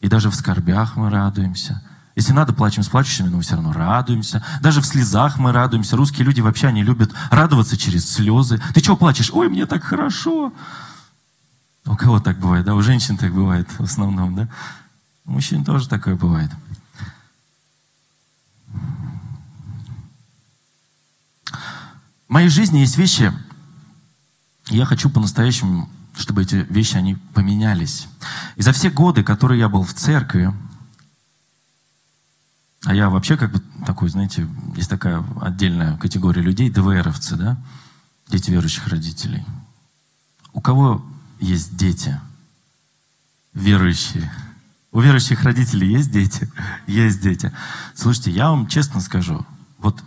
И 0.00 0.08
даже 0.08 0.30
в 0.30 0.34
скорбях 0.34 0.96
мы 0.96 1.08
радуемся. 1.08 1.82
Если 2.14 2.34
надо, 2.34 2.52
плачем 2.52 2.82
с 2.82 2.88
плачущими, 2.88 3.28
но 3.28 3.38
мы 3.38 3.42
все 3.42 3.54
равно 3.54 3.72
радуемся. 3.72 4.44
Даже 4.60 4.82
в 4.82 4.86
слезах 4.86 5.38
мы 5.38 5.50
радуемся. 5.52 5.96
Русские 5.96 6.26
люди 6.26 6.42
вообще, 6.42 6.66
они 6.66 6.82
любят 6.82 7.10
радоваться 7.30 7.78
через 7.78 8.10
слезы. 8.10 8.60
Ты 8.74 8.82
чего 8.82 8.96
плачешь? 8.96 9.30
Ой, 9.32 9.48
мне 9.48 9.64
так 9.64 9.82
хорошо. 9.82 10.52
У 11.86 11.96
кого 11.96 12.20
так 12.20 12.38
бывает, 12.38 12.66
да? 12.66 12.74
У 12.74 12.82
женщин 12.82 13.16
так 13.16 13.32
бывает 13.32 13.66
в 13.78 13.82
основном, 13.82 14.34
да? 14.34 14.48
У 15.24 15.32
мужчин 15.32 15.64
тоже 15.64 15.88
такое 15.88 16.16
бывает. 16.16 16.50
В 22.28 22.32
моей 22.32 22.50
жизни 22.50 22.80
есть 22.80 22.98
вещи, 22.98 23.32
я 24.66 24.84
хочу 24.84 25.08
по-настоящему, 25.08 25.88
чтобы 26.14 26.42
эти 26.42 26.56
вещи, 26.68 26.96
они 26.96 27.14
поменялись. 27.32 28.06
И 28.56 28.62
за 28.62 28.72
все 28.72 28.90
годы, 28.90 29.24
которые 29.24 29.60
я 29.60 29.70
был 29.70 29.82
в 29.82 29.94
церкви, 29.94 30.52
а 32.84 32.94
я 32.94 33.08
вообще 33.08 33.38
как 33.38 33.52
бы 33.52 33.62
такой, 33.86 34.10
знаете, 34.10 34.46
есть 34.76 34.90
такая 34.90 35.24
отдельная 35.40 35.96
категория 35.96 36.42
людей, 36.42 36.68
ДВРовцы, 36.68 37.36
да, 37.36 37.56
дети 38.28 38.50
верующих 38.50 38.86
родителей. 38.88 39.46
У 40.52 40.60
кого 40.60 41.04
есть 41.40 41.76
дети 41.76 42.20
верующие? 43.54 44.30
У 44.92 45.00
верующих 45.00 45.44
родителей 45.44 45.92
есть 45.92 46.10
дети? 46.10 46.50
Есть 46.86 47.22
дети. 47.22 47.52
Слушайте, 47.94 48.32
я 48.32 48.50
вам 48.50 48.66
честно 48.66 49.00
скажу, 49.00 49.46
вот 49.78 50.04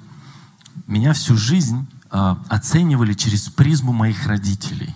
меня 0.85 1.13
всю 1.13 1.35
жизнь 1.35 1.87
э, 2.11 2.35
оценивали 2.49 3.13
через 3.13 3.49
призму 3.49 3.93
моих 3.93 4.27
родителей. 4.27 4.93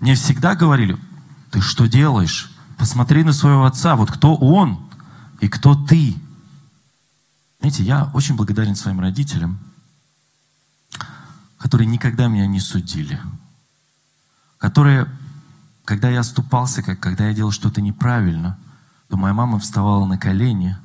Мне 0.00 0.14
всегда 0.14 0.54
говорили, 0.54 0.98
ты 1.50 1.60
что 1.60 1.86
делаешь? 1.86 2.52
Посмотри 2.78 3.22
на 3.22 3.32
своего 3.32 3.64
отца, 3.64 3.94
вот 3.94 4.10
кто 4.10 4.34
он 4.34 4.84
и 5.40 5.48
кто 5.48 5.74
ты. 5.74 6.16
Знаете, 7.60 7.84
я 7.84 8.10
очень 8.12 8.34
благодарен 8.34 8.74
своим 8.74 9.00
родителям, 9.00 9.60
которые 11.58 11.86
никогда 11.86 12.26
меня 12.26 12.48
не 12.48 12.58
судили, 12.58 13.20
которые, 14.58 15.06
когда 15.84 16.10
я 16.10 16.20
оступался, 16.20 16.82
когда 16.82 17.28
я 17.28 17.34
делал 17.34 17.52
что-то 17.52 17.80
неправильно, 17.80 18.58
то 19.08 19.16
моя 19.16 19.32
мама 19.32 19.60
вставала 19.60 20.06
на 20.06 20.18
колени 20.18 20.76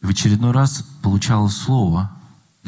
и 0.00 0.06
в 0.06 0.10
очередной 0.10 0.52
раз 0.52 0.84
получала 1.02 1.48
слово, 1.48 2.12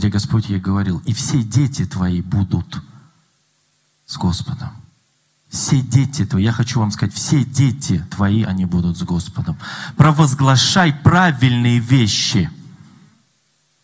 где 0.00 0.08
Господь 0.08 0.48
ей 0.48 0.58
говорил, 0.58 1.02
и 1.06 1.12
все 1.12 1.42
дети 1.42 1.84
твои 1.84 2.20
будут 2.22 2.82
с 4.06 4.16
Господом. 4.16 4.70
Все 5.48 5.80
дети 5.80 6.24
твои, 6.24 6.44
я 6.44 6.52
хочу 6.52 6.80
вам 6.80 6.90
сказать, 6.90 7.14
все 7.14 7.44
дети 7.44 8.04
твои, 8.10 8.42
они 8.42 8.64
будут 8.64 8.96
с 8.98 9.02
Господом. 9.02 9.58
Провозглашай 9.96 10.92
правильные 10.92 11.78
вещи– 11.78 12.50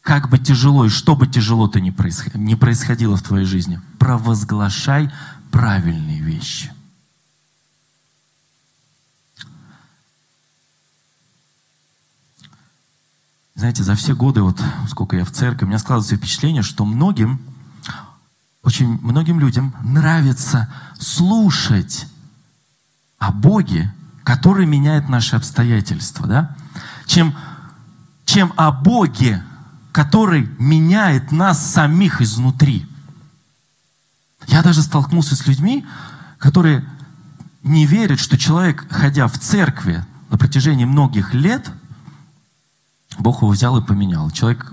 как 0.07 0.31
бы 0.31 0.39
тяжело 0.39 0.85
и 0.85 0.89
что 0.89 1.17
бы 1.17 1.27
тяжело 1.27 1.67
то 1.67 1.81
ни, 1.81 1.91
происходило, 1.91 3.17
в 3.17 3.23
твоей 3.23 3.45
жизни, 3.45 3.81
провозглашай 3.99 5.11
правильные 5.51 6.21
вещи. 6.21 6.71
Знаете, 13.57 13.83
за 13.83 13.95
все 13.95 14.15
годы, 14.15 14.43
вот 14.43 14.63
сколько 14.87 15.17
я 15.17 15.25
в 15.25 15.31
церкви, 15.31 15.65
у 15.65 15.69
меня 15.69 15.79
складывается 15.79 16.17
впечатление, 16.17 16.61
что 16.61 16.85
многим, 16.85 17.41
очень 18.63 19.01
многим 19.01 19.41
людям 19.41 19.75
нравится 19.83 20.69
слушать 20.99 22.07
о 23.19 23.33
Боге, 23.33 23.95
который 24.25 24.67
меняет 24.67 25.09
наши 25.09 25.37
обстоятельства, 25.37 26.27
да? 26.27 26.57
чем, 27.07 27.35
чем 28.27 28.53
о 28.57 28.73
Боге, 28.73 29.43
который 29.91 30.51
меняет 30.59 31.33
нас 31.33 31.65
самих 31.65 32.21
изнутри. 32.21 32.87
Я 34.49 34.63
даже 34.63 34.83
столкнулся 34.83 35.35
с 35.35 35.47
людьми, 35.47 35.87
которые 36.37 36.85
не 37.63 37.87
верят, 37.87 38.21
что 38.21 38.37
человек, 38.37 38.87
ходя 38.91 39.27
в 39.29 39.39
церкви 39.39 40.05
на 40.29 40.37
протяжении 40.37 40.85
многих 40.85 41.33
лет, 41.33 41.73
Бог 43.19 43.43
его 43.43 43.51
взял 43.51 43.77
и 43.79 43.85
поменял. 43.85 44.31
Человек 44.31 44.73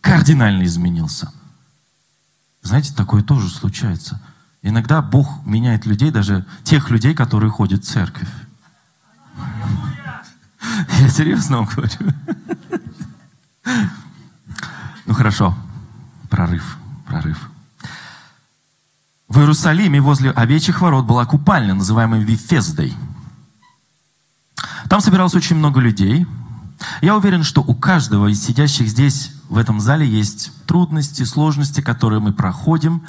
кардинально 0.00 0.64
изменился. 0.64 1.32
Знаете, 2.62 2.94
такое 2.94 3.22
тоже 3.22 3.48
случается. 3.48 4.20
Иногда 4.62 5.02
Бог 5.02 5.44
меняет 5.44 5.84
людей, 5.84 6.10
даже 6.10 6.46
тех 6.62 6.90
людей, 6.90 7.14
которые 7.14 7.50
ходят 7.50 7.84
в 7.84 7.86
церковь. 7.86 8.28
Я 11.00 11.08
серьезно 11.08 11.58
вам 11.58 11.66
говорю. 11.66 12.14
Ну 15.06 15.12
хорошо, 15.12 15.54
прорыв, 16.30 16.78
прорыв. 17.06 17.50
В 19.28 19.38
Иерусалиме 19.38 20.00
возле 20.00 20.30
овечьих 20.30 20.80
ворот 20.80 21.04
была 21.04 21.26
купальня, 21.26 21.74
называемая 21.74 22.20
Вифездой. 22.20 22.94
Там 24.88 25.00
собиралось 25.00 25.34
очень 25.34 25.56
много 25.56 25.80
людей. 25.80 26.26
Я 27.02 27.16
уверен, 27.16 27.42
что 27.42 27.62
у 27.62 27.74
каждого 27.74 28.28
из 28.28 28.42
сидящих 28.42 28.88
здесь, 28.88 29.32
в 29.48 29.58
этом 29.58 29.80
зале, 29.80 30.06
есть 30.06 30.52
трудности, 30.66 31.22
сложности, 31.22 31.80
которые 31.80 32.20
мы 32.20 32.32
проходим, 32.32 33.02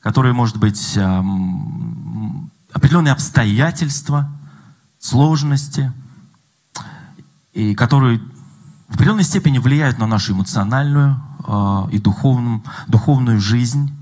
которые, 0.00 0.32
может 0.32 0.56
быть, 0.56 0.92
эм, 0.96 2.50
определенные 2.72 3.12
обстоятельства, 3.12 4.30
сложности, 4.98 5.92
и 7.52 7.74
которые 7.74 8.20
в 8.88 8.94
определенной 8.94 9.24
степени 9.24 9.58
влияют 9.58 9.98
на 9.98 10.06
нашу 10.06 10.32
эмоциональную 10.32 11.20
э, 11.46 11.88
и 11.92 11.98
духовную, 11.98 12.62
духовную 12.86 13.40
жизнь. 13.40 13.92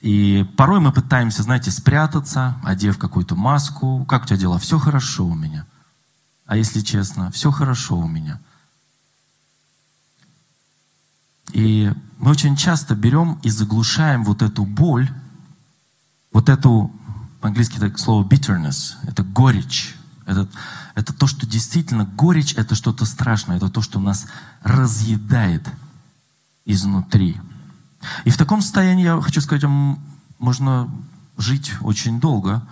И 0.00 0.44
порой 0.56 0.80
мы 0.80 0.90
пытаемся, 0.90 1.42
знаете, 1.42 1.70
спрятаться, 1.70 2.56
одев 2.64 2.98
какую-то 2.98 3.36
маску. 3.36 4.04
Как 4.06 4.24
у 4.24 4.26
тебя 4.26 4.38
дела? 4.38 4.58
Все 4.58 4.78
хорошо 4.78 5.26
у 5.26 5.34
меня. 5.34 5.66
А 6.46 6.56
если 6.56 6.80
честно, 6.80 7.30
все 7.30 7.50
хорошо 7.50 7.98
у 7.98 8.08
меня. 8.08 8.40
И 11.52 11.92
мы 12.18 12.30
очень 12.30 12.56
часто 12.56 12.94
берем 12.94 13.38
и 13.42 13.50
заглушаем 13.50 14.24
вот 14.24 14.42
эту 14.42 14.64
боль, 14.64 15.10
вот 16.32 16.48
эту, 16.48 16.90
по-английски 17.40 17.76
это 17.76 17.96
слово 17.98 18.26
bitterness, 18.26 18.94
это 19.02 19.22
горечь, 19.22 19.96
это, 20.24 20.48
это 20.94 21.12
то, 21.12 21.26
что 21.26 21.46
действительно 21.46 22.04
горечь, 22.04 22.54
это 22.54 22.74
что-то 22.74 23.04
страшное, 23.04 23.56
это 23.56 23.68
то, 23.68 23.82
что 23.82 24.00
нас 24.00 24.26
разъедает 24.62 25.68
изнутри. 26.64 27.40
И 28.24 28.30
в 28.30 28.36
таком 28.38 28.62
состоянии, 28.62 29.04
я 29.04 29.20
хочу 29.20 29.40
сказать, 29.40 29.64
можно 30.38 30.90
жить 31.36 31.72
очень 31.80 32.20
долго, 32.20 32.66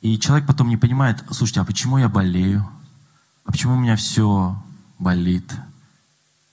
и 0.00 0.18
человек 0.18 0.46
потом 0.46 0.68
не 0.68 0.76
понимает, 0.76 1.24
слушайте, 1.30 1.60
а 1.60 1.64
почему 1.64 1.98
я 1.98 2.08
болею? 2.08 2.68
А 3.44 3.52
почему 3.52 3.74
у 3.74 3.80
меня 3.80 3.96
все 3.96 4.60
болит? 4.98 5.54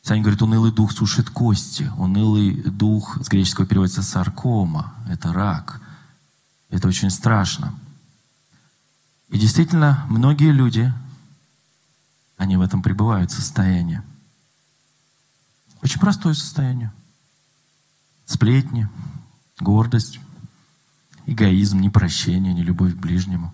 Саня 0.01 0.21
говорит, 0.21 0.41
унылый 0.41 0.71
дух 0.71 0.91
сушит 0.91 1.29
кости. 1.29 1.91
Унылый 1.97 2.55
дух, 2.63 3.17
с 3.23 3.29
греческого 3.29 3.67
переводится 3.67 4.01
саркома, 4.01 4.93
это 5.07 5.31
рак. 5.31 5.81
Это 6.69 6.87
очень 6.87 7.09
страшно. 7.09 7.73
И 9.29 9.37
действительно, 9.37 10.05
многие 10.09 10.51
люди, 10.51 10.93
они 12.37 12.57
в 12.57 12.61
этом 12.61 12.81
пребывают 12.81 13.31
состоянии. 13.31 14.01
Очень 15.81 15.99
простое 15.99 16.33
состояние. 16.33 16.91
Сплетни, 18.25 18.89
гордость, 19.59 20.19
эгоизм, 21.25 21.79
непрощение, 21.79 22.53
нелюбовь 22.53 22.93
к 22.95 22.99
ближнему. 22.99 23.53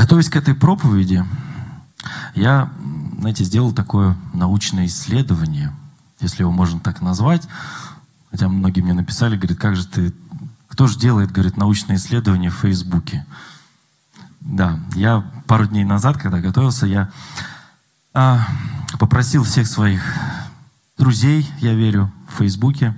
Готовясь 0.00 0.30
к 0.30 0.36
этой 0.36 0.54
проповеди, 0.54 1.22
я, 2.34 2.72
знаете, 3.18 3.44
сделал 3.44 3.72
такое 3.72 4.16
научное 4.32 4.86
исследование, 4.86 5.74
если 6.20 6.42
его 6.42 6.50
можно 6.50 6.80
так 6.80 7.02
назвать, 7.02 7.46
Хотя 8.30 8.48
многие 8.48 8.80
мне 8.80 8.94
написали, 8.94 9.36
говорит, 9.36 9.58
как 9.58 9.76
же 9.76 9.86
ты, 9.86 10.14
кто 10.68 10.86
же 10.86 10.98
делает, 10.98 11.32
говорит, 11.32 11.56
научные 11.56 11.96
исследования 11.96 12.48
в 12.48 12.54
Фейсбуке? 12.54 13.26
Да, 14.40 14.78
я 14.94 15.22
пару 15.46 15.66
дней 15.66 15.84
назад, 15.84 16.16
когда 16.16 16.40
готовился, 16.40 16.86
я 16.86 17.10
а, 18.14 18.46
попросил 18.98 19.44
всех 19.44 19.66
своих 19.66 20.02
друзей, 20.96 21.46
я 21.58 21.74
верю, 21.74 22.10
в 22.28 22.38
Фейсбуке, 22.38 22.96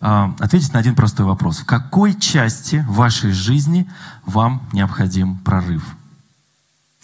а, 0.00 0.34
ответить 0.38 0.72
на 0.72 0.78
один 0.78 0.94
простой 0.94 1.26
вопрос. 1.26 1.58
В 1.58 1.66
какой 1.66 2.14
части 2.14 2.82
вашей 2.88 3.32
жизни 3.32 3.90
вам 4.24 4.62
необходим 4.72 5.36
прорыв? 5.38 5.84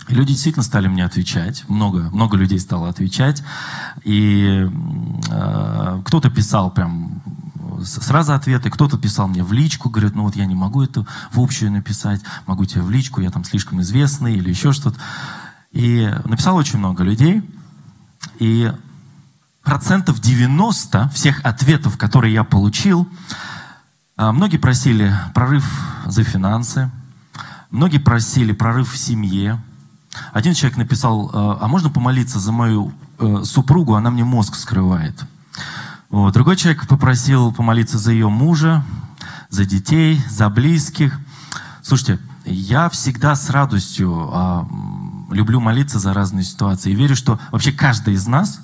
Люди 0.08 0.32
действительно 0.32 0.62
стали 0.62 0.88
мне 0.88 1.04
отвечать, 1.04 1.64
много, 1.68 2.10
много 2.10 2.36
людей 2.36 2.58
стало 2.58 2.88
отвечать, 2.88 3.42
и 4.02 4.68
э, 5.30 6.02
кто-то 6.04 6.30
писал 6.30 6.70
прям 6.70 7.22
сразу 7.84 8.32
ответы, 8.34 8.70
кто-то 8.70 8.98
писал 8.98 9.28
мне 9.28 9.44
в 9.44 9.52
личку, 9.52 9.90
говорит, 9.90 10.14
ну 10.14 10.24
вот 10.24 10.36
я 10.36 10.46
не 10.46 10.54
могу 10.54 10.82
это 10.82 11.06
в 11.30 11.40
общую 11.40 11.70
написать, 11.72 12.20
могу 12.46 12.64
тебе 12.64 12.82
в 12.82 12.90
личку, 12.90 13.20
я 13.20 13.30
там 13.30 13.44
слишком 13.44 13.80
известный 13.80 14.34
или 14.36 14.48
еще 14.48 14.72
что-то. 14.72 14.98
И 15.72 16.10
написал 16.24 16.56
очень 16.56 16.78
много 16.78 17.04
людей, 17.04 17.42
и 18.38 18.72
процентов 19.62 20.20
90 20.20 21.10
всех 21.10 21.44
ответов, 21.44 21.96
которые 21.96 22.34
я 22.34 22.44
получил, 22.44 23.08
э, 24.16 24.30
многие 24.30 24.58
просили 24.58 25.14
прорыв 25.34 25.64
за 26.06 26.24
финансы, 26.24 26.90
многие 27.70 27.98
просили 27.98 28.52
прорыв 28.52 28.92
в 28.92 28.96
семье, 28.96 29.60
один 30.32 30.54
человек 30.54 30.78
написал, 30.78 31.28
«Э, 31.28 31.58
а 31.60 31.68
можно 31.68 31.90
помолиться 31.90 32.38
за 32.38 32.52
мою 32.52 32.92
э, 33.18 33.42
супругу, 33.44 33.94
она 33.94 34.10
мне 34.10 34.24
мозг 34.24 34.54
скрывает. 34.54 35.14
Другой 36.10 36.56
человек 36.56 36.88
попросил 36.88 37.52
помолиться 37.52 37.96
за 37.96 38.10
ее 38.10 38.28
мужа, 38.28 38.84
за 39.48 39.64
детей, 39.64 40.20
за 40.28 40.48
близких. 40.48 41.20
Слушайте, 41.82 42.18
я 42.44 42.88
всегда 42.88 43.36
с 43.36 43.50
радостью 43.50 44.28
а, 44.32 44.66
люблю 45.30 45.60
молиться 45.60 45.98
за 45.98 46.12
разные 46.12 46.44
ситуации. 46.44 46.90
И 46.90 46.94
верю, 46.94 47.14
что 47.14 47.38
вообще 47.52 47.72
каждый 47.72 48.14
из 48.14 48.26
нас, 48.26 48.60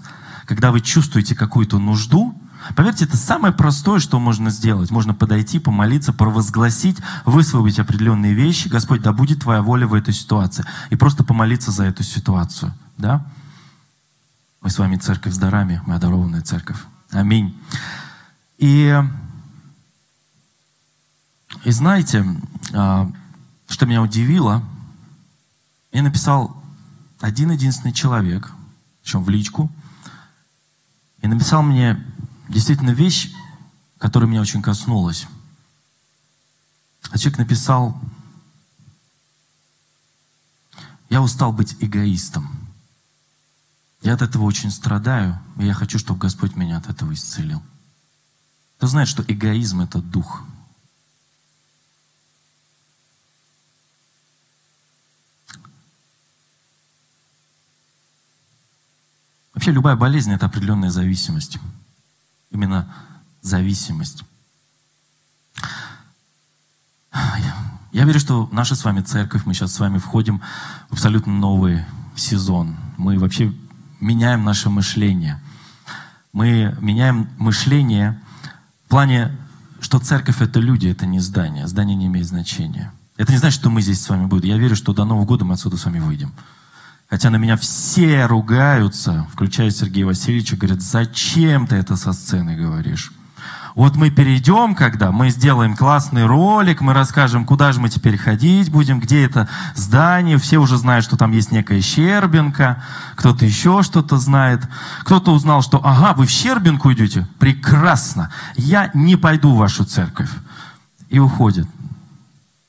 когда 0.46 0.72
вы 0.72 0.80
чувствуете 0.80 1.34
какую-то 1.34 1.78
нужду, 1.78 2.34
Поверьте, 2.75 3.04
это 3.04 3.16
самое 3.16 3.52
простое, 3.52 4.00
что 4.00 4.18
можно 4.18 4.50
сделать. 4.50 4.90
Можно 4.90 5.14
подойти, 5.14 5.58
помолиться, 5.58 6.12
провозгласить, 6.12 6.99
высвободить 7.25 7.78
определенные 7.78 8.35
вещи. 8.35 8.68
Господь, 8.68 9.02
да 9.02 9.12
будет 9.12 9.42
Твоя 9.42 9.62
воля 9.62 9.87
в 9.87 9.94
этой 9.94 10.12
ситуации. 10.12 10.64
И 10.90 10.96
просто 10.96 11.25
помолиться 11.25 11.70
за 11.70 11.85
эту 11.85 12.02
ситуацию. 12.02 12.75
Да? 12.99 13.25
Мы 14.61 14.70
с 14.70 14.78
вами 14.78 14.96
церковь 14.96 15.32
с 15.32 15.38
дарами, 15.38 15.80
мы 15.87 15.94
одарованная 15.94 16.42
церковь. 16.42 16.78
Аминь. 17.12 17.56
И, 18.58 19.00
и 21.64 21.70
знаете, 21.70 22.26
а, 22.73 23.11
что 23.68 23.87
меня 23.87 24.02
удивило, 24.02 24.62
я 25.92 26.02
написал 26.02 26.62
один 27.20 27.50
единственный 27.50 27.92
человек, 27.92 28.52
причем 29.02 29.23
в 29.23 29.28
личку, 29.28 29.70
и 31.23 31.28
написал 31.28 31.62
мне 31.62 32.02
действительно 32.48 32.90
вещь, 32.90 33.32
которая 33.98 34.28
меня 34.28 34.40
очень 34.40 34.62
коснулась. 34.62 35.26
А 37.10 37.18
человек 37.18 37.38
написал, 37.38 38.00
я 41.08 41.22
устал 41.22 41.52
быть 41.52 41.76
эгоистом. 41.80 42.50
Я 44.02 44.14
от 44.14 44.22
этого 44.22 44.44
очень 44.44 44.70
страдаю, 44.70 45.40
и 45.56 45.66
я 45.66 45.74
хочу, 45.74 45.98
чтобы 45.98 46.20
Господь 46.20 46.56
меня 46.56 46.78
от 46.78 46.88
этого 46.88 47.12
исцелил. 47.12 47.62
Кто 48.76 48.86
знает, 48.88 49.08
что 49.08 49.24
эгоизм– 49.26 49.80
это 49.82 50.00
дух. 50.00 50.44
Вообще 59.54 59.72
любая 59.72 59.96
болезнь– 59.96 60.30
это 60.32 60.46
определенная 60.46 60.90
зависимость 60.90 61.59
именно 62.50 62.92
зависимость. 63.42 64.24
Я 67.92 68.04
верю, 68.04 68.20
что 68.20 68.48
наша 68.52 68.74
с 68.74 68.85
вами 68.85 69.00
церковь, 69.00 69.46
мы 69.46 69.54
сейчас 69.54 69.72
с 69.72 69.80
вами 69.80 69.98
входим 69.98 70.42
в 70.90 70.94
абсолютно 70.94 71.32
новый 71.32 71.85
сезон. 72.14 72.76
Мы 72.98 73.18
вообще 73.18 73.54
меняем 74.00 74.44
наше 74.44 74.68
мышление. 74.68 75.40
Мы 76.32 76.76
меняем 76.80 77.30
мышление 77.38 78.20
в 78.85 78.90
плане, 78.90 79.35
что 79.80 79.98
церковь— 79.98 80.40
это 80.42 80.61
люди, 80.61 80.88
это 80.88 81.06
не 81.06 81.20
здание. 81.20 81.66
Здание 81.66 81.96
не 81.96 82.06
имеет 82.06 82.26
значения. 82.26 82.92
Это 83.16 83.32
не 83.32 83.38
значит, 83.38 83.59
что 83.59 83.70
мы 83.70 83.80
здесь 83.80 84.02
с 84.02 84.09
вами 84.11 84.26
будем. 84.26 84.50
Я 84.50 84.59
верю, 84.59 84.76
что 84.76 84.92
до 84.92 85.06
Нового 85.06 85.24
года 85.24 85.46
мы 85.46 85.54
отсюда 85.54 85.78
с 85.78 85.85
вами 85.87 85.98
выйдем. 85.98 86.35
Хотя 87.09 87.31
на 87.31 87.37
меня 87.37 87.57
все 87.57 88.27
ругаются, 88.27 89.27
включая 89.33 89.71
Сергея 89.71 90.07
Васильевича, 90.07 90.57
говорят, 90.57 90.83
зачем 90.83 91.66
ты 91.66 91.77
это 91.77 91.97
со 91.97 92.12
сцены 92.12 92.57
говоришь? 92.57 93.12
Вот 93.77 93.95
мы 93.95 94.11
перейдем, 94.11 94.75
когда 94.75 95.12
мы 95.12 95.29
сделаем 95.29 95.77
классный 95.77 96.25
ролик, 96.25 96.81
мы 96.81 96.95
расскажем, 96.95 97.45
куда 97.45 97.73
же 97.73 97.81
мы 97.81 97.90
теперь 97.90 98.16
ходить 98.16 98.71
будем, 98.71 99.01
где 99.01 99.23
это 99.23 99.51
здание. 99.75 100.38
Все 100.38 100.57
уже 100.57 100.79
знают, 100.79 101.05
что 101.05 101.19
там 101.19 101.31
есть 101.33 101.53
некая 101.53 101.83
Щербинка, 101.83 102.83
кто-то 103.16 103.45
еще 103.45 103.83
что-то 103.83 104.16
знает. 104.16 104.62
Кто-то 105.01 105.33
узнал, 105.33 105.61
что, 105.61 105.79
ага, 105.85 106.14
вы 106.14 106.25
в 106.25 106.31
Щербинку 106.31 106.90
идете? 106.90 107.29
Прекрасно. 107.38 108.33
Я 108.57 108.90
не 108.95 109.16
пойду 109.16 109.53
в 109.53 109.59
вашу 109.59 109.85
церковь. 109.85 110.31
И 111.11 111.19
уходит. 111.19 111.69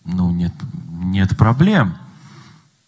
Ну, 0.03 0.29
нет, 0.31 0.53
нет 0.89 1.37
проблем. 1.37 1.95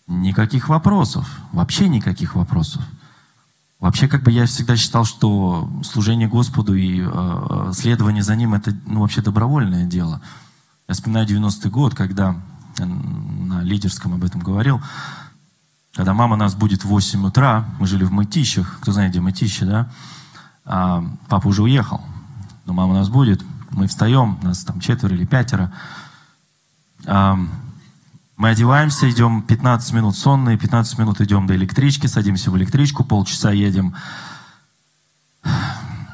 Никаких 0.10 0.70
вопросов. 0.70 1.30
Вообще 1.52 1.88
никаких 1.88 2.36
вопросов. 2.36 2.82
Вообще, 3.80 4.08
как 4.08 4.24
бы 4.24 4.32
я 4.32 4.48
всегда 4.48 4.76
считал, 4.76 5.06
что 5.06 5.70
служение 5.84 6.28
Господу 6.28 6.74
и 6.74 7.02
э, 7.02 7.72
следование 7.74 8.24
за 8.24 8.36
Ним 8.36 8.56
это 8.56 8.76
ну, 8.88 9.02
вообще 9.02 9.22
добровольное 9.22 9.86
дело. 9.86 10.20
Я 10.88 10.96
вспоминаю 10.96 11.28
90-й 11.28 11.70
год, 11.70 11.94
когда 11.94 12.36
на 12.80 13.62
лидерском 13.62 14.14
об 14.16 14.24
этом 14.24 14.42
говорил, 14.42 14.82
когда 15.94 16.14
мама 16.14 16.36
нас 16.36 16.56
будет 16.56 16.84
в 16.84 16.88
8 16.88 17.28
утра, 17.28 17.66
мы 17.80 17.86
жили 17.86 18.04
в 18.04 18.12
Мытищах, 18.12 18.80
кто 18.82 18.92
знает, 18.92 19.12
где 19.12 19.22
Мытищи, 19.22 19.64
да? 19.64 19.90
А 20.66 21.04
папа 21.28 21.48
уже 21.48 21.62
уехал, 21.62 22.02
но 22.66 22.74
мама 22.74 22.96
нас 22.96 23.10
будет, 23.10 23.44
мы 23.70 23.88
встаем, 23.88 24.40
нас 24.42 24.64
там 24.64 24.80
четверо 24.80 25.14
или 25.14 25.26
пятеро. 25.26 25.72
Мы 28.40 28.52
одеваемся, 28.52 29.10
идем 29.10 29.42
15 29.42 29.92
минут 29.92 30.16
сонные, 30.18 30.58
15 30.58 30.98
минут 30.98 31.20
идем 31.20 31.46
до 31.46 31.58
электрички, 31.58 32.08
садимся 32.08 32.50
в 32.50 32.58
электричку, 32.58 33.04
полчаса 33.04 33.52
едем 33.52 33.96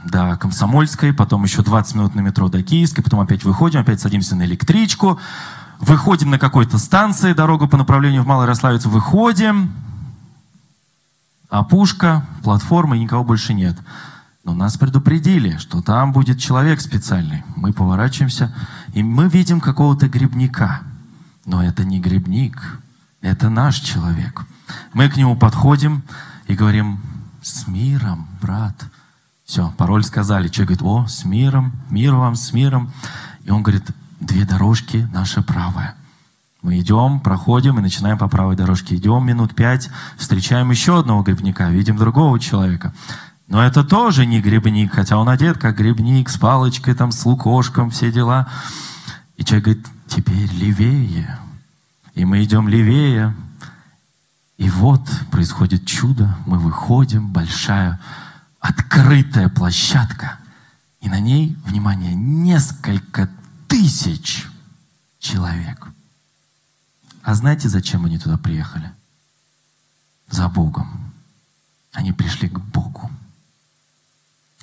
до 0.03 0.35
Комсомольской, 0.35 1.13
потом 1.13 1.43
еще 1.43 1.61
20 1.61 1.93
минут 1.93 2.15
на 2.15 2.21
метро 2.21 2.49
до 2.49 2.63
Киевской, 2.63 3.03
потом 3.03 3.19
опять 3.19 3.43
выходим, 3.43 3.81
опять 3.81 4.01
садимся 4.01 4.35
на 4.35 4.43
электричку, 4.43 5.19
выходим 5.79 6.31
на 6.31 6.39
какой-то 6.39 6.79
станции, 6.79 7.33
дорогу 7.33 7.67
по 7.67 7.77
направлению 7.77 8.23
в 8.23 8.27
Малый 8.27 8.47
Рославец, 8.47 8.85
выходим, 8.85 9.71
опушка, 11.49 12.25
платформа, 12.41 12.97
и 12.97 13.01
никого 13.01 13.23
больше 13.23 13.53
нет. 13.53 13.77
Но 14.43 14.55
нас 14.55 14.77
предупредили, 14.77 15.57
что 15.57 15.83
там 15.83 16.11
будет 16.11 16.39
человек 16.39 16.81
специальный. 16.81 17.43
Мы 17.55 17.71
поворачиваемся, 17.71 18.51
и 18.95 19.03
мы 19.03 19.29
видим 19.29 19.61
какого-то 19.61 20.09
грибника– 20.09 20.81
но 21.45 21.63
это 21.63 21.85
не 21.85 21.99
грибник, 21.99 22.79
это 23.21 23.49
наш 23.49 23.77
человек. 23.77 24.45
Мы 24.93 25.09
к 25.09 25.17
нему 25.17 25.35
подходим 25.35 26.03
и 26.47 26.55
говорим, 26.55 26.99
с 27.41 27.67
миром, 27.67 28.27
брат. 28.41 28.75
Все, 29.45 29.71
пароль 29.77 30.03
сказали. 30.03 30.47
Человек 30.47 30.79
говорит, 30.79 31.05
о, 31.05 31.07
с 31.07 31.23
миром, 31.23 31.73
мир 31.89 32.15
вам, 32.15 32.35
с 32.35 32.51
миром. 32.53 32.91
И 33.43 33.51
он 33.51 33.61
говорит, 33.61 33.85
две 34.19 34.45
дорожки, 34.45 35.07
наша 35.13 35.43
правая. 35.43 35.95
Мы 36.63 36.79
идем, 36.79 37.19
проходим 37.19 37.77
и 37.77 37.81
начинаем 37.83 38.17
по 38.17 38.27
правой 38.27 38.55
дорожке. 38.55 38.95
Идем 38.95 39.23
минут 39.23 39.53
пять, 39.53 39.89
встречаем 40.17 40.71
еще 40.71 40.99
одного 40.99 41.21
грибника, 41.21 41.69
видим 41.69 41.97
другого 41.97 42.39
человека. 42.39 42.91
Но 43.47 43.63
это 43.63 43.83
тоже 43.83 44.25
не 44.25 44.41
грибник, 44.41 44.93
хотя 44.93 45.17
он 45.17 45.29
одет 45.29 45.59
как 45.59 45.77
грибник, 45.77 46.29
с 46.29 46.37
палочкой, 46.37 46.95
там, 46.95 47.11
с 47.11 47.23
лукошком, 47.23 47.91
все 47.91 48.11
дела. 48.11 48.47
И 49.37 49.45
человек 49.45 49.65
говорит, 49.65 49.87
теперь 50.15 50.49
левее. 50.53 51.37
И 52.13 52.23
мы 52.23 52.41
идем 52.43 52.69
левее. 52.69 53.35
И 54.57 54.69
вот 54.69 55.01
происходит 55.29 55.85
чудо. 55.85 56.37
Мы 56.45 56.57
выходим, 56.57 57.27
большая 57.27 57.99
открытая 58.61 59.49
площадка. 59.49 60.39
И 61.01 61.09
на 61.09 61.19
ней, 61.19 61.57
внимание, 61.65 62.15
несколько 62.15 63.29
тысяч 63.67 64.47
человек. 65.19 65.87
А 67.21 67.33
знаете, 67.33 67.67
зачем 67.67 68.05
они 68.05 68.17
туда 68.17 68.37
приехали? 68.37 68.91
За 70.29 70.47
Богом. 70.47 71.11
Они 71.91 72.13
пришли 72.13 72.47
к 72.47 72.59
Богу. 72.59 73.11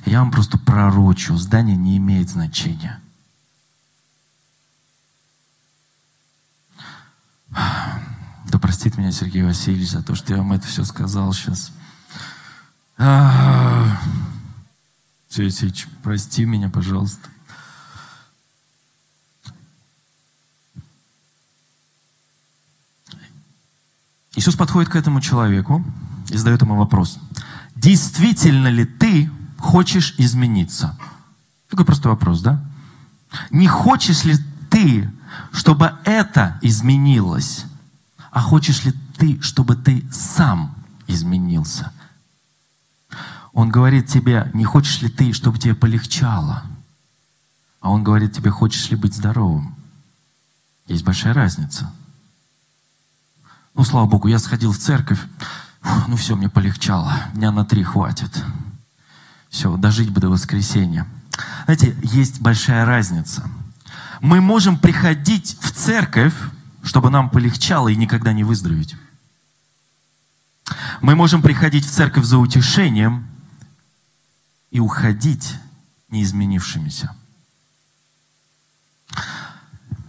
Я 0.07 0.21
вам 0.21 0.31
просто 0.31 0.57
пророчу, 0.57 1.37
здание 1.37 1.77
не 1.77 1.99
имеет 1.99 2.31
значения. 2.31 3.02
Да 7.53 8.59
простит 8.61 8.99
меня 8.99 9.13
Сергей 9.13 9.43
Васильевич 9.43 9.91
за 9.91 10.03
то, 10.03 10.15
что 10.15 10.33
я 10.33 10.39
вам 10.39 10.53
это 10.53 10.67
все 10.67 10.85
сказал 10.85 11.33
сейчас. 11.33 11.73
Сергей 15.29 15.51
Васильевич, 15.51 15.89
прости 16.03 16.45
меня, 16.45 16.69
пожалуйста. 16.69 17.29
Иисус 24.35 24.57
подходит 24.57 24.91
к 24.91 24.97
этому 24.97 25.21
человеку 25.21 25.85
и 26.31 26.37
задает 26.37 26.63
ему 26.63 26.77
вопрос. 26.77 27.19
Действительно 27.77 28.69
ли 28.69 28.85
ты 28.85 29.31
хочешь 29.59 30.15
измениться? 30.19 30.99
Такой 31.69 31.85
простой 31.85 32.13
вопрос, 32.13 32.41
да? 32.41 32.65
Не 33.51 33.67
хочешь 33.67 34.25
ли 34.25 34.37
ты, 34.71 35.11
чтобы 35.53 35.99
это 36.05 36.59
изменилось? 36.63 37.67
А 38.31 38.41
хочешь 38.41 38.85
ли 38.85 38.93
ты, 39.19 39.41
чтобы 39.43 39.77
ты 39.77 40.05
сам 40.11 40.75
изменился? 41.07 41.93
Он 43.53 43.69
говорит 43.69 44.07
тебе, 44.07 44.51
не 44.55 44.65
хочешь 44.65 45.03
ли 45.03 45.09
ты, 45.09 45.33
чтобы 45.33 45.59
тебе 45.59 45.75
полегчало? 45.75 46.63
А 47.81 47.91
он 47.91 48.03
говорит 48.03 48.33
тебе, 48.33 48.51
хочешь 48.51 48.91
ли 48.91 48.97
быть 48.97 49.15
здоровым? 49.15 49.75
Есть 50.87 51.05
большая 51.05 51.35
разница. 51.35 51.93
Ну, 53.75 53.85
слава 53.85 54.07
Богу, 54.07 54.29
я 54.29 54.39
сходил 54.39 54.73
в 54.73 54.79
церковь, 54.79 55.21
ну 56.07 56.17
все, 56.17 56.37
мне 56.37 56.49
полегчало, 56.49 57.15
дня 57.35 57.51
на 57.51 57.65
три 57.65 57.83
хватит. 57.83 58.45
Все, 59.51 59.77
дожить 59.77 60.11
бы 60.11 60.21
до 60.21 60.29
воскресенья. 60.29 61.07
Знаете, 61.65 61.97
есть 62.03 62.41
большая 62.41 62.85
разница. 62.85 63.49
Мы 64.23 64.41
можем 64.41 64.79
приходить 64.79 65.59
в 65.61 65.73
церковь, 65.73 66.35
чтобы 66.85 67.11
нам 67.11 67.29
полегчало 67.29 67.89
и 67.89 67.97
никогда 67.97 68.33
не 68.33 68.45
выздороветь. 68.45 68.95
Мы 71.01 71.17
можем 71.17 71.43
приходить 71.43 71.85
в 71.85 71.91
церковь 71.91 72.25
за 72.25 72.39
утешением 72.39 73.27
и 74.71 74.79
уходить 74.79 75.57
неизменившимися. 76.09 77.17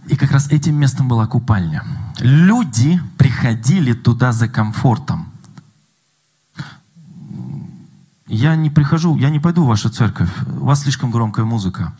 И 0.06 0.16
как 0.16 0.30
раз 0.30 0.48
этим 0.48 0.76
местом 0.76 1.08
была 1.08 1.26
купальня. 1.26 1.82
Люди 2.20 3.00
приходили 3.18 3.94
туда 3.94 4.30
за 4.30 4.48
комфортом. 4.48 5.32
Я 8.28 8.54
не 8.54 8.70
прихожу, 8.70 9.16
я 9.16 9.30
не 9.30 9.40
пойду 9.40 9.64
в 9.64 9.68
вашу 9.68 9.88
церковь. 9.88 10.30
У 10.46 10.66
вас 10.66 10.82
слишком 10.82 11.10
громкая 11.10 11.44
музыка. 11.44 11.92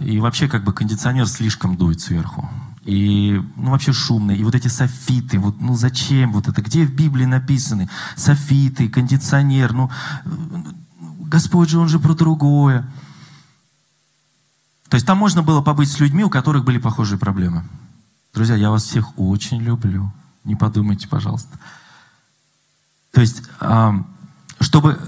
И 0.00 0.18
вообще 0.18 0.48
как 0.48 0.64
бы 0.64 0.72
кондиционер 0.72 1.28
слишком 1.28 1.76
дует 1.76 2.00
сверху. 2.00 2.48
И 2.84 3.40
ну, 3.56 3.70
вообще 3.70 3.92
шумно. 3.92 4.32
И 4.32 4.42
вот 4.42 4.54
эти 4.54 4.68
софиты, 4.68 5.38
вот, 5.38 5.60
ну 5.60 5.76
зачем 5.76 6.32
вот 6.32 6.48
это? 6.48 6.62
Где 6.62 6.86
в 6.86 6.94
Библии 6.94 7.26
написаны 7.26 7.90
софиты, 8.16 8.88
кондиционер? 8.88 9.74
Ну, 9.74 9.90
Господь 11.20 11.68
же, 11.68 11.78
Он 11.78 11.88
же 11.88 11.98
про 11.98 12.14
другое. 12.14 12.90
То 14.88 14.94
есть 14.94 15.06
там 15.06 15.18
можно 15.18 15.42
было 15.42 15.60
побыть 15.60 15.90
с 15.90 16.00
людьми, 16.00 16.24
у 16.24 16.30
которых 16.30 16.64
были 16.64 16.78
похожие 16.78 17.18
проблемы. 17.18 17.64
Друзья, 18.32 18.56
я 18.56 18.70
вас 18.70 18.84
всех 18.84 19.18
очень 19.18 19.60
люблю. 19.60 20.10
Не 20.44 20.56
подумайте, 20.56 21.06
пожалуйста. 21.08 21.58
То 23.12 23.20
есть, 23.20 23.42
чтобы 24.60 24.98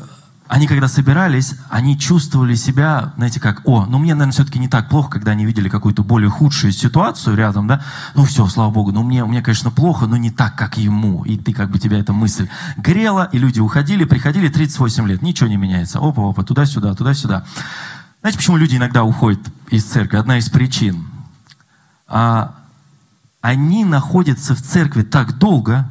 они 0.53 0.67
когда 0.67 0.87
собирались, 0.87 1.55
они 1.71 1.99
чувствовали 1.99 2.55
себя, 2.57 3.15
знаете, 3.17 3.41
как, 3.41 3.63
о, 3.65 3.87
ну 3.87 3.99
мне, 3.99 4.13
наверное, 4.13 4.35
все-таки 4.35 4.59
не 4.59 4.69
так 4.69 4.91
плохо, 4.91 5.13
когда 5.13 5.33
они 5.33 5.47
видели 5.47 5.71
какую-то 5.71 6.05
более 6.05 6.29
худшую 6.29 6.75
ситуацию 6.75 7.35
рядом, 7.37 7.67
да, 7.67 7.83
ну 8.15 8.27
все, 8.27 8.47
слава 8.49 8.71
Богу, 8.71 8.93
ну 8.93 9.03
мне, 9.03 9.25
мне, 9.25 9.41
конечно, 9.41 9.71
плохо, 9.71 10.05
но 10.05 10.19
не 10.19 10.31
так, 10.31 10.55
как 10.55 10.77
ему. 10.77 11.25
И 11.25 11.39
ты, 11.39 11.55
как 11.55 11.71
бы, 11.71 11.79
тебя 11.79 11.99
эта 11.99 12.13
мысль 12.13 12.51
грела, 12.77 13.31
и 13.33 13.39
люди 13.39 13.61
уходили, 13.61 14.05
приходили 14.05 14.49
38 14.49 15.09
лет, 15.09 15.23
ничего 15.23 15.49
не 15.49 15.57
меняется. 15.57 16.01
Опа-опа, 16.01 16.43
туда-сюда, 16.43 16.95
туда-сюда. 16.95 17.47
Знаете, 18.21 18.37
почему 18.37 18.59
люди 18.59 18.77
иногда 18.77 19.05
уходят 19.05 19.41
из 19.71 19.85
церкви? 19.85 20.19
Одна 20.19 20.37
из 20.37 20.51
причин. 20.51 21.07
А, 22.07 22.57
они 23.41 23.87
находятся 23.87 24.55
в 24.55 24.61
церкви 24.61 25.01
так 25.01 25.39
долго, 25.39 25.89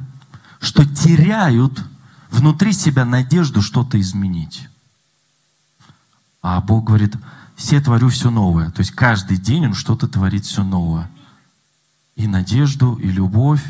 что 0.60 0.86
теряют 0.86 1.84
внутри 2.32 2.74
себя 2.74 3.06
надежду 3.06 3.62
что-то 3.62 4.00
изменить. 4.00 4.68
А 6.42 6.60
Бог 6.62 6.86
говорит, 6.86 7.16
все 7.56 7.80
творю 7.80 8.10
все 8.10 8.32
новое. 8.32 8.72
То 8.72 8.80
есть 8.80 8.92
каждый 8.92 9.38
день 9.38 9.68
Он 9.68 9.74
что-то 9.76 10.08
творит 10.08 10.46
все 10.46 10.64
новое. 10.64 11.12
И 12.16 12.28
надежду, 12.28 12.96
и 12.96 13.10
любовь. 13.10 13.64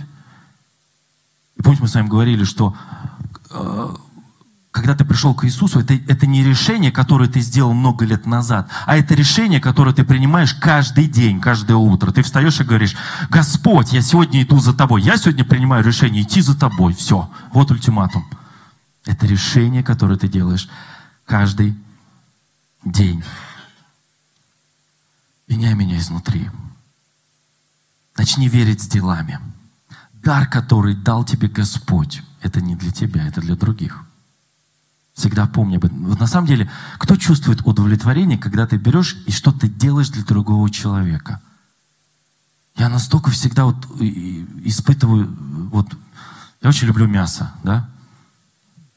И 1.57 1.61
помните, 1.61 1.83
мы 1.83 1.89
с 1.89 1.95
вами 1.95 2.07
говорили, 2.07 2.43
что 2.43 2.75
э, 3.49 3.95
когда 4.71 4.95
ты 4.95 5.03
пришел 5.03 5.33
к 5.33 5.45
Иисусу, 5.45 5.79
это, 5.79 5.93
это 5.93 6.25
не 6.25 6.43
решение, 6.43 6.91
которое 6.91 7.27
ты 7.29 7.41
сделал 7.41 7.73
много 7.73 8.05
лет 8.05 8.25
назад, 8.25 8.69
а 8.85 8.97
это 8.97 9.13
решение, 9.13 9.59
которое 9.59 9.93
ты 9.93 10.03
принимаешь 10.05 10.53
каждый 10.53 11.07
день, 11.07 11.41
каждое 11.41 11.75
утро. 11.75 12.11
Ты 12.11 12.23
встаешь 12.23 12.59
и 12.61 12.63
говоришь, 12.63 12.95
Господь, 13.29 13.91
я 13.91 14.01
сегодня 14.01 14.41
иду 14.41 14.59
за 14.59 14.73
тобой. 14.73 15.01
Я 15.01 15.17
сегодня 15.17 15.43
принимаю 15.43 15.83
решение 15.83 16.23
идти 16.23 16.41
за 16.41 16.57
тобой. 16.57 16.93
Все, 16.93 17.29
вот 17.51 17.69
ультиматум. 17.71 18.25
Это 19.05 19.25
решение, 19.25 19.83
которое 19.83 20.17
ты 20.17 20.27
делаешь 20.27 20.69
каждый 21.25 21.75
день. 22.85 23.23
Меняй 25.47 25.73
меня 25.73 25.97
изнутри. 25.97 26.49
Начни 28.17 28.47
верить 28.47 28.81
с 28.81 28.87
делами. 28.87 29.39
Дар, 30.13 30.47
который 30.47 30.95
дал 30.95 31.23
тебе 31.23 31.47
Господь, 31.47 32.21
это 32.41 32.61
не 32.61 32.75
для 32.75 32.91
тебя, 32.91 33.27
это 33.27 33.41
для 33.41 33.55
других. 33.55 34.03
Всегда 35.13 35.47
помни 35.47 35.77
об 35.77 35.85
этом. 35.85 36.05
Вот 36.05 36.19
на 36.19 36.27
самом 36.27 36.47
деле, 36.47 36.69
кто 36.97 37.15
чувствует 37.15 37.61
удовлетворение, 37.65 38.37
когда 38.37 38.67
ты 38.67 38.77
берешь 38.77 39.17
и 39.25 39.31
что-то 39.31 39.67
делаешь 39.67 40.09
для 40.09 40.23
другого 40.23 40.69
человека? 40.69 41.41
Я 42.77 42.87
настолько 42.89 43.31
всегда 43.31 43.65
вот 43.65 43.77
испытываю, 43.99 45.35
вот, 45.71 45.87
я 46.61 46.69
очень 46.69 46.87
люблю 46.87 47.07
мясо, 47.07 47.53
да? 47.63 47.89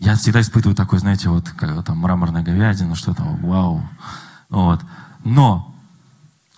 Я 0.05 0.17
всегда 0.17 0.41
испытываю 0.41 0.77
такой, 0.77 0.99
знаете, 0.99 1.29
вот, 1.31 1.51
там, 1.85 1.99
мраморная 1.99 2.43
говядина, 2.43 2.95
что 2.95 3.15
там, 3.15 3.37
вау. 3.43 3.89
Вот. 4.51 4.81
Но, 5.25 5.75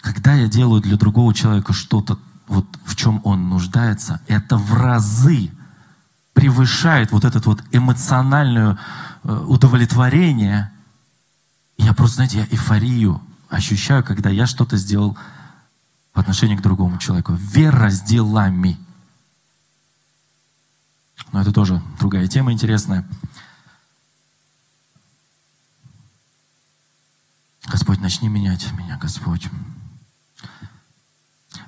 когда 0.01 0.35
я 0.35 0.49
делаю 0.49 0.83
для 0.83 0.97
другого 0.97 1.33
человека 1.33 1.73
что-то, 1.73 2.19
вот 2.49 2.67
в 2.85 2.97
чем 2.97 3.21
он 3.25 3.49
нуждается, 3.49 4.21
это 4.27 4.57
в 4.57 4.75
разы 4.75 5.51
превышает 6.33 7.13
вот 7.13 7.25
этот 7.25 7.47
вот 7.47 7.63
эмоциональную 7.73 8.79
Э, 9.29 9.45
удовлетворение. 9.49 10.71
Я 11.79 11.95
просто, 11.95 12.17
знаете, 12.17 12.39
я 12.39 12.47
эйфорию 12.47 13.21
ощущаю, 13.49 14.05
когда 14.05 14.31
я 14.31 14.47
что-то 14.47 14.77
сделал 14.77 15.19
по 16.13 16.21
отношению 16.21 16.59
к 16.59 16.63
другому 16.63 16.99
человеку. 16.99 17.33
Вера 17.33 17.91
с 17.91 18.01
делами. 18.03 18.79
Но 21.33 21.41
это 21.41 21.53
тоже 21.53 21.83
другая 21.99 22.29
тема 22.29 22.53
интересная. 22.53 23.05
Господь, 27.69 28.01
начни 28.01 28.29
менять 28.29 28.73
меня, 28.73 28.97
Господь. 28.97 29.49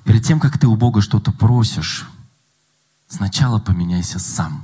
Перед 0.05 0.23
тем, 0.23 0.39
как 0.39 0.57
ты 0.57 0.67
у 0.67 0.75
Бога 0.75 1.01
что-то 1.01 1.31
просишь, 1.31 2.07
сначала 3.07 3.59
поменяйся 3.59 4.19
сам. 4.19 4.63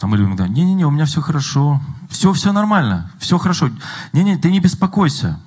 А 0.00 0.06
мы 0.06 0.16
любим, 0.16 0.36
да, 0.36 0.48
не-не-не, 0.48 0.86
у 0.86 0.90
меня 0.90 1.04
все 1.04 1.20
хорошо, 1.20 1.80
все, 2.08 2.32
все 2.32 2.52
нормально, 2.52 3.12
все 3.18 3.36
хорошо. 3.36 3.70
Не-не, 4.12 4.38
ты 4.38 4.50
не 4.50 4.60
беспокойся. 4.60 5.38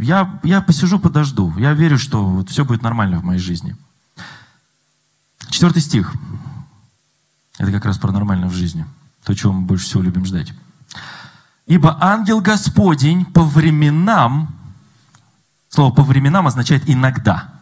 Я, 0.00 0.40
я 0.42 0.60
посижу, 0.60 0.98
подожду. 0.98 1.56
Я 1.56 1.74
верю, 1.74 1.98
что 1.98 2.24
вот 2.24 2.50
все 2.50 2.64
будет 2.64 2.82
нормально 2.82 3.20
в 3.20 3.24
моей 3.24 3.38
жизни. 3.38 3.76
Четвертый 5.48 5.80
стих. 5.80 6.12
Это 7.58 7.70
как 7.70 7.84
раз 7.84 7.98
про 7.98 8.10
нормально 8.10 8.48
в 8.48 8.54
жизни. 8.54 8.84
То, 9.24 9.34
чего 9.34 9.52
мы 9.52 9.62
больше 9.62 9.86
всего 9.86 10.02
любим 10.02 10.24
ждать. 10.24 10.52
Ибо 11.66 11.96
ангел 12.00 12.40
Господень 12.40 13.24
по 13.24 13.42
временам, 13.42 14.54
слово 15.70 15.92
по 15.92 16.02
временам 16.02 16.46
означает 16.46 16.88
иногда, 16.88 17.54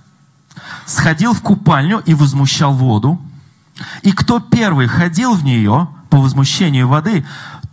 сходил 0.86 1.34
в 1.34 1.40
купальню 1.40 2.02
и 2.04 2.14
возмущал 2.14 2.74
воду. 2.74 3.20
И 4.02 4.12
кто 4.12 4.40
первый 4.40 4.88
ходил 4.88 5.34
в 5.34 5.44
нее, 5.44 5.88
по 6.10 6.18
возмущению 6.18 6.88
воды, 6.88 7.24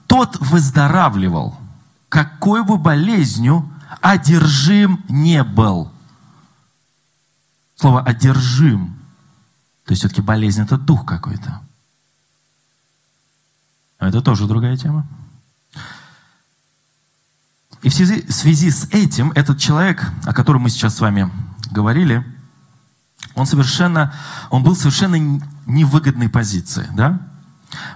тот 0.07 0.37
выздоравливал, 0.39 1.59
какой 2.07 2.63
бы 2.63 2.77
болезнью 2.77 3.69
одержим 4.01 5.03
не 5.09 5.43
был. 5.43 5.91
Слово 7.75 8.01
«одержим», 8.01 8.95
то 9.85 9.91
есть 9.91 10.01
все-таки 10.01 10.21
болезнь– 10.21 10.61
это 10.63 10.77
дух 10.77 11.05
какой-то. 11.05 11.61
Это 13.99 14.21
тоже 14.21 14.47
другая 14.47 14.77
тема. 14.77 15.05
И 17.81 17.89
в 17.89 17.93
связи, 17.93 18.71
с 18.71 18.85
этим 18.91 19.31
этот 19.31 19.59
человек, 19.59 20.11
о 20.25 20.33
котором 20.33 20.63
мы 20.63 20.69
сейчас 20.69 20.97
с 20.97 21.01
вами 21.01 21.31
говорили, 21.71 22.25
он 23.35 23.45
совершенно, 23.45 24.13
он 24.49 24.63
был 24.63 24.75
совершенно 24.75 25.15
невыгодной 25.65 26.29
позиции, 26.29 26.87
да? 26.93 27.19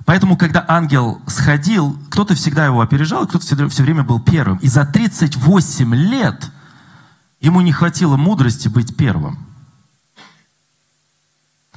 Поэтому, 0.05 0.37
когда 0.37 0.63
ангел 0.67 1.21
сходил, 1.27 1.97
кто-то 2.09 2.35
всегда 2.35 2.65
его 2.65 2.81
опережал, 2.81 3.27
кто-то 3.27 3.69
все 3.69 3.83
время 3.83 4.03
был 4.03 4.19
первым. 4.19 4.57
И 4.59 4.67
за 4.67 4.85
38 4.85 5.95
лет 5.95 6.51
ему 7.41 7.61
не 7.61 7.73
хватило 7.73 8.15
мудрости 8.15 8.67
быть 8.67 8.95
первым. 8.95 9.42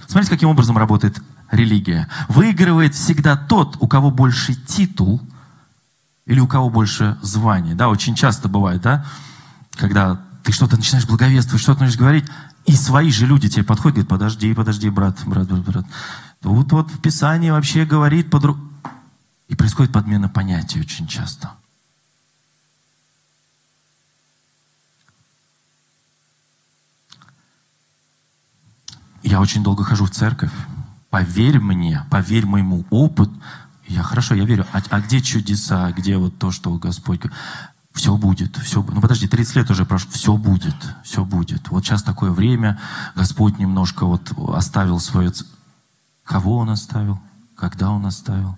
Смотрите, 0.06 0.30
каким 0.30 0.48
образом 0.48 0.78
работает 0.78 1.22
религия. 1.50 2.08
Выигрывает 2.28 2.94
всегда 2.94 3.36
тот, 3.36 3.76
у 3.80 3.88
кого 3.88 4.10
больше 4.10 4.54
титул 4.54 5.20
или 6.26 6.40
у 6.40 6.46
кого 6.46 6.70
больше 6.70 7.16
звания. 7.22 7.74
Да, 7.74 7.88
очень 7.88 8.14
часто 8.14 8.48
бывает, 8.48 8.82
да, 8.82 9.04
когда 9.72 10.20
ты 10.42 10.52
что-то 10.52 10.76
начинаешь 10.76 11.06
благовествовать, 11.06 11.62
что-то 11.62 11.80
начинаешь 11.80 11.98
говорить, 11.98 12.24
и 12.66 12.74
свои 12.74 13.10
же 13.10 13.26
люди 13.26 13.48
тебе 13.48 13.62
подходят, 13.62 13.94
говорят, 13.94 14.08
подожди, 14.08 14.54
подожди, 14.54 14.90
брат, 14.90 15.18
брат, 15.24 15.46
брат, 15.46 15.64
брат. 15.64 15.86
Тут 16.42 16.72
вот 16.72 16.90
в 16.90 17.00
Писании 17.00 17.50
вообще 17.50 17.84
говорит 17.84 18.30
по 18.30 18.40
И 19.48 19.54
происходит 19.54 19.92
подмена 19.92 20.28
понятий 20.28 20.80
очень 20.80 21.06
часто. 21.06 21.52
Я 29.36 29.42
очень 29.42 29.62
долго 29.62 29.84
хожу 29.84 30.06
в 30.06 30.10
церковь. 30.10 30.50
Поверь 31.10 31.60
мне, 31.60 32.06
поверь 32.10 32.46
моему 32.46 32.86
опыту. 32.88 33.34
Я 33.86 34.02
хорошо, 34.02 34.34
я 34.34 34.46
верю. 34.46 34.64
А, 34.72 34.80
а 34.88 35.00
где 35.02 35.20
чудеса? 35.20 35.92
Где 35.92 36.16
вот 36.16 36.38
то, 36.38 36.50
что 36.50 36.74
Господь... 36.78 37.20
Все 37.92 38.16
будет, 38.16 38.56
все 38.56 38.82
Ну 38.82 39.00
подожди, 39.02 39.28
30 39.28 39.56
лет 39.56 39.70
уже 39.70 39.84
прошло. 39.84 40.10
Все 40.10 40.38
будет, 40.38 40.74
все 41.04 41.22
будет. 41.22 41.68
Вот 41.68 41.84
сейчас 41.84 42.02
такое 42.02 42.30
время. 42.30 42.80
Господь 43.14 43.58
немножко 43.58 44.06
вот 44.06 44.32
оставил 44.54 44.98
свое... 45.00 45.30
Кого 46.24 46.56
Он 46.56 46.70
оставил? 46.70 47.20
Когда 47.56 47.90
Он 47.90 48.06
оставил? 48.06 48.56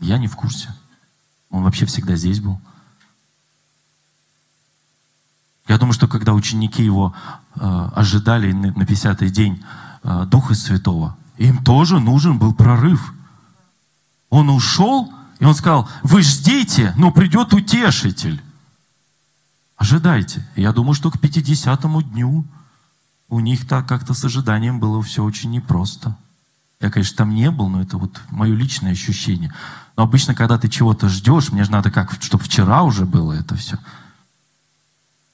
Я 0.00 0.18
не 0.18 0.26
в 0.26 0.34
курсе. 0.34 0.74
Он 1.50 1.62
вообще 1.62 1.86
всегда 1.86 2.16
здесь 2.16 2.40
был. 2.40 2.60
Я 5.66 5.78
думаю, 5.78 5.94
что 5.94 6.08
когда 6.08 6.34
ученики 6.34 6.82
его 6.82 7.14
э, 7.56 7.88
ожидали 7.94 8.52
на 8.52 8.82
50-й 8.82 9.30
день 9.30 9.64
э, 10.02 10.26
Духа 10.26 10.54
Святого, 10.54 11.16
им 11.38 11.64
тоже 11.64 12.00
нужен 12.00 12.38
был 12.38 12.54
прорыв. 12.54 13.14
Он 14.28 14.50
ушел, 14.50 15.12
и 15.38 15.44
он 15.44 15.54
сказал, 15.54 15.88
вы 16.02 16.22
ждите, 16.22 16.92
но 16.96 17.10
придет 17.10 17.54
утешитель. 17.54 18.42
Ожидайте. 19.76 20.46
Я 20.54 20.72
думаю, 20.72 20.94
что 20.94 21.10
к 21.10 21.16
50-му 21.16 22.02
дню 22.02 22.44
у 23.28 23.40
них 23.40 23.66
так 23.66 23.88
как-то 23.88 24.14
с 24.14 24.24
ожиданием 24.24 24.78
было 24.80 25.02
все 25.02 25.24
очень 25.24 25.50
непросто. 25.50 26.16
Я, 26.80 26.90
конечно, 26.90 27.16
там 27.16 27.34
не 27.34 27.50
был, 27.50 27.68
но 27.68 27.80
это 27.80 27.96
вот 27.96 28.20
мое 28.30 28.54
личное 28.54 28.92
ощущение. 28.92 29.52
Но 29.96 30.02
обычно, 30.02 30.34
когда 30.34 30.58
ты 30.58 30.68
чего-то 30.68 31.08
ждешь, 31.08 31.50
мне 31.50 31.64
же 31.64 31.70
надо 31.70 31.90
как, 31.90 32.12
чтобы 32.22 32.44
вчера 32.44 32.82
уже 32.82 33.06
было 33.06 33.32
это 33.32 33.54
все. 33.56 33.78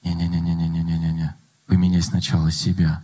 Не-не-не-не-не-не-не-не. 0.02 1.34
Поменяй 1.66 2.02
сначала 2.02 2.50
себя. 2.50 3.02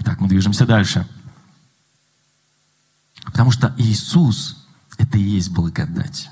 Итак, 0.00 0.20
мы 0.20 0.28
движемся 0.28 0.66
дальше. 0.66 1.08
Потому 3.24 3.50
что 3.50 3.74
Иисус– 3.78 4.66
это 4.98 5.18
и 5.18 5.22
есть 5.22 5.50
благодать. 5.50 6.30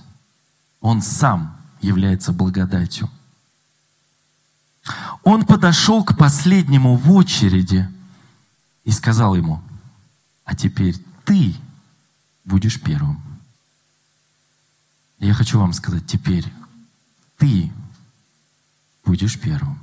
Он 0.80 1.02
сам 1.02 1.56
является 1.80 2.32
благодатью. 2.32 3.10
Он 5.22 5.44
подошел 5.44 6.04
к 6.04 6.16
последнему 6.16 6.96
в 6.96 7.12
очереди 7.12 7.88
и 8.84 8.90
сказал 8.90 9.34
ему, 9.34 9.62
а 10.44 10.54
теперь 10.54 10.96
ты 11.24 11.54
будешь 12.44 12.80
первым. 12.80 13.20
Я 15.18 15.34
хочу 15.34 15.58
вам 15.58 15.72
сказать, 15.72 16.06
теперь 16.06 16.50
ты 17.36 17.70
будешь 19.08 19.40
первым. 19.40 19.82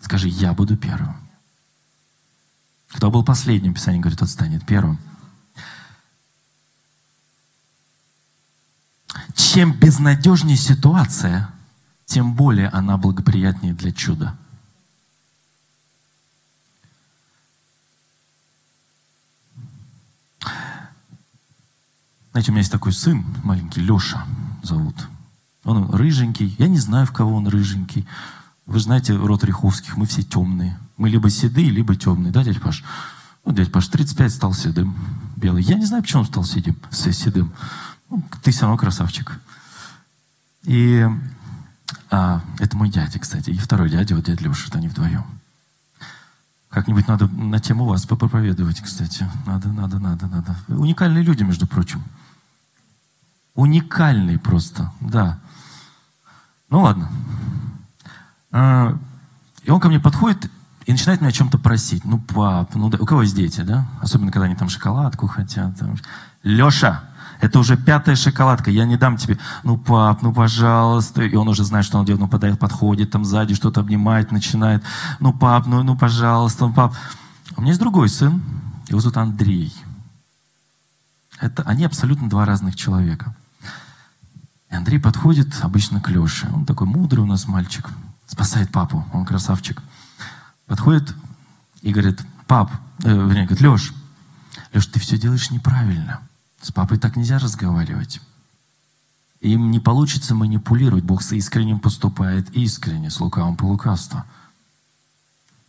Скажи, 0.00 0.28
я 0.28 0.54
буду 0.54 0.74
первым. 0.74 1.16
Кто 2.88 3.10
был 3.10 3.22
последним, 3.22 3.74
Писание 3.74 4.00
говорит, 4.00 4.18
тот 4.18 4.30
станет 4.30 4.64
первым. 4.64 4.98
Чем 9.34 9.78
безнадежнее 9.78 10.56
ситуация, 10.56 11.50
тем 12.06 12.34
более 12.34 12.68
она 12.70 12.96
благоприятнее 12.96 13.74
для 13.74 13.92
чуда. 13.92 14.34
Знаете, 22.30 22.50
у 22.50 22.52
меня 22.52 22.60
есть 22.60 22.72
такой 22.72 22.94
сын 22.94 23.26
маленький, 23.44 23.82
Леша 23.82 24.26
зовут. 24.62 24.96
Он 25.64 25.90
рыженький. 25.94 26.54
Я 26.58 26.68
не 26.68 26.78
знаю, 26.78 27.06
в 27.06 27.12
кого 27.12 27.36
он 27.36 27.46
рыженький. 27.48 28.06
Вы 28.66 28.80
знаете, 28.80 29.14
род 29.14 29.44
Риховских, 29.44 29.96
мы 29.96 30.06
все 30.06 30.22
темные. 30.22 30.78
Мы 30.96 31.08
либо 31.08 31.28
седые, 31.30 31.70
либо 31.70 31.96
темные. 31.96 32.32
Да, 32.32 32.44
дядя 32.44 32.60
Паш? 32.60 32.84
Ну, 33.44 33.52
дядя 33.52 33.70
Паш, 33.70 33.88
35 33.88 34.32
стал 34.32 34.52
седым, 34.54 34.96
белый. 35.36 35.62
Я 35.62 35.74
не 35.76 35.86
знаю, 35.86 36.02
почему 36.02 36.22
он 36.22 36.28
стал 36.28 36.44
седым. 36.44 36.76
седым. 36.90 37.52
Ну, 38.08 38.22
ты 38.42 38.50
все 38.50 38.62
равно 38.62 38.76
красавчик. 38.76 39.40
И 40.64 41.06
а, 42.10 42.42
это 42.58 42.76
мой 42.76 42.90
дядя, 42.90 43.18
кстати. 43.18 43.50
И 43.50 43.58
второй 43.58 43.90
дядя, 43.90 44.14
вот 44.14 44.24
дядя 44.24 44.44
Леша, 44.44 44.68
это 44.68 44.78
они 44.78 44.88
вдвоем. 44.88 45.24
Как-нибудь 46.68 47.08
надо 47.08 47.26
на 47.26 47.58
тему 47.58 47.84
вас 47.84 48.06
попроповедовать, 48.06 48.80
кстати. 48.80 49.28
Надо, 49.46 49.68
надо, 49.68 49.98
надо, 49.98 50.26
надо. 50.28 50.56
Уникальные 50.68 51.24
люди, 51.24 51.42
между 51.42 51.66
прочим. 51.66 52.04
Уникальный 53.54 54.38
просто, 54.38 54.92
да. 55.00 55.40
Ну 56.70 56.82
ладно. 56.82 57.10
А, 58.52 58.96
и 59.64 59.70
он 59.70 59.80
ко 59.80 59.88
мне 59.88 60.00
подходит 60.00 60.50
и 60.86 60.92
начинает 60.92 61.20
меня 61.20 61.30
о 61.30 61.32
чем-то 61.32 61.58
просить. 61.58 62.04
Ну, 62.04 62.18
пап, 62.18 62.74
ну, 62.74 62.88
да, 62.88 62.98
у 62.98 63.06
кого 63.06 63.22
есть 63.22 63.36
дети, 63.36 63.60
да? 63.60 63.86
Особенно, 64.00 64.32
когда 64.32 64.46
они 64.46 64.54
там 64.54 64.68
шоколадку 64.68 65.26
хотят. 65.26 65.78
Там. 65.78 65.96
Леша, 66.42 67.04
это 67.40 67.58
уже 67.58 67.76
пятая 67.76 68.16
шоколадка, 68.16 68.70
я 68.70 68.84
не 68.86 68.96
дам 68.96 69.16
тебе. 69.16 69.38
Ну, 69.64 69.76
пап, 69.76 70.22
ну, 70.22 70.32
пожалуйста. 70.32 71.22
И 71.22 71.34
он 71.34 71.48
уже 71.48 71.64
знает, 71.64 71.84
что 71.84 71.98
он 71.98 72.04
делает. 72.04 72.20
Ну, 72.20 72.28
подает, 72.28 72.58
подходит, 72.58 73.10
там 73.10 73.24
сзади 73.24 73.54
что-то 73.54 73.80
обнимает, 73.80 74.30
начинает. 74.30 74.82
Ну, 75.18 75.32
пап, 75.32 75.66
ну, 75.66 75.82
ну, 75.82 75.96
пожалуйста, 75.96 76.66
ну, 76.66 76.72
пап. 76.72 76.94
У 77.56 77.60
меня 77.62 77.70
есть 77.70 77.80
другой 77.80 78.08
сын, 78.08 78.42
его 78.88 79.00
зовут 79.00 79.16
Андрей. 79.16 79.74
Это, 81.40 81.62
они 81.62 81.84
абсолютно 81.84 82.28
два 82.28 82.44
разных 82.44 82.76
человека. 82.76 83.34
И 84.70 84.74
Андрей 84.74 84.98
подходит 84.98 85.48
обычно 85.62 86.00
к 86.00 86.08
Леше. 86.08 86.48
Он 86.52 86.64
такой 86.64 86.86
мудрый 86.86 87.24
у 87.24 87.26
нас 87.26 87.46
мальчик. 87.48 87.90
Спасает 88.26 88.70
папу. 88.70 89.04
Он 89.12 89.24
красавчик. 89.24 89.82
Подходит 90.66 91.14
и 91.82 91.92
говорит, 91.92 92.20
пап, 92.46 92.70
э, 93.02 93.12
вернее, 93.12 93.46
говорит, 93.46 93.60
Леш, 93.60 93.92
Леш, 94.72 94.86
ты 94.86 95.00
все 95.00 95.18
делаешь 95.18 95.50
неправильно. 95.50 96.20
С 96.62 96.70
папой 96.70 96.98
так 96.98 97.16
нельзя 97.16 97.38
разговаривать. 97.38 98.20
Им 99.40 99.70
не 99.70 99.80
получится 99.80 100.34
манипулировать. 100.34 101.02
Бог 101.02 101.22
с 101.22 101.32
искренним 101.32 101.80
поступает 101.80 102.50
искренне, 102.50 103.10
с 103.10 103.18
лукавым 103.20 103.56
по. 103.56 103.76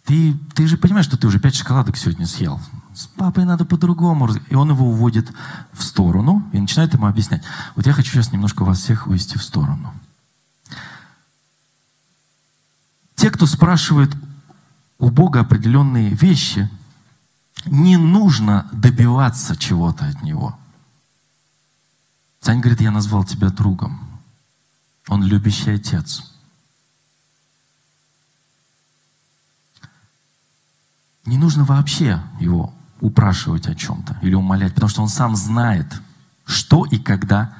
Ты, 0.05 0.37
ты 0.53 0.67
же 0.67 0.77
понимаешь, 0.77 1.05
что 1.05 1.17
ты 1.17 1.25
уже 1.27 1.39
пять 1.39 1.55
шоколадок 1.55 1.95
сегодня 1.97 2.27
съел. 2.27 2.59
С 2.93 3.07
папой 3.07 3.45
надо 3.45 3.65
по-другому. 3.65 4.29
И 4.49 4.55
он 4.55 4.69
его 4.69 4.87
уводит 4.87 5.31
в 5.71 5.81
сторону 5.83 6.47
и 6.53 6.59
начинает 6.59 6.93
ему 6.93 7.07
объяснять. 7.07 7.43
Вот 7.75 7.85
я 7.85 7.93
хочу 7.93 8.11
сейчас 8.11 8.31
немножко 8.31 8.63
вас 8.63 8.79
всех 8.79 9.07
увести 9.07 9.37
в 9.37 9.43
сторону. 9.43 9.93
Те, 13.15 13.29
кто 13.29 13.45
спрашивает 13.45 14.15
у 14.97 15.09
Бога 15.09 15.41
определенные 15.41 16.09
вещи, 16.09 16.69
не 17.65 17.97
нужно 17.97 18.67
добиваться 18.71 19.55
чего-то 19.55 20.05
от 20.07 20.21
Него. 20.23 20.57
Царь 22.41 22.57
говорит, 22.57 22.81
я 22.81 22.91
назвал 22.91 23.23
тебя 23.23 23.49
другом. 23.49 24.01
Он 25.07 25.23
любящий 25.23 25.71
отец. 25.71 26.33
Не 31.25 31.37
нужно 31.37 31.63
вообще 31.63 32.21
его 32.39 32.73
упрашивать 33.01 33.67
о 33.67 33.75
чем-то 33.75 34.17
или 34.21 34.33
умолять, 34.33 34.73
потому 34.73 34.89
что 34.89 35.01
он 35.01 35.09
сам 35.09 35.35
знает, 35.35 35.87
что 36.45 36.85
и 36.85 36.97
когда 36.97 37.53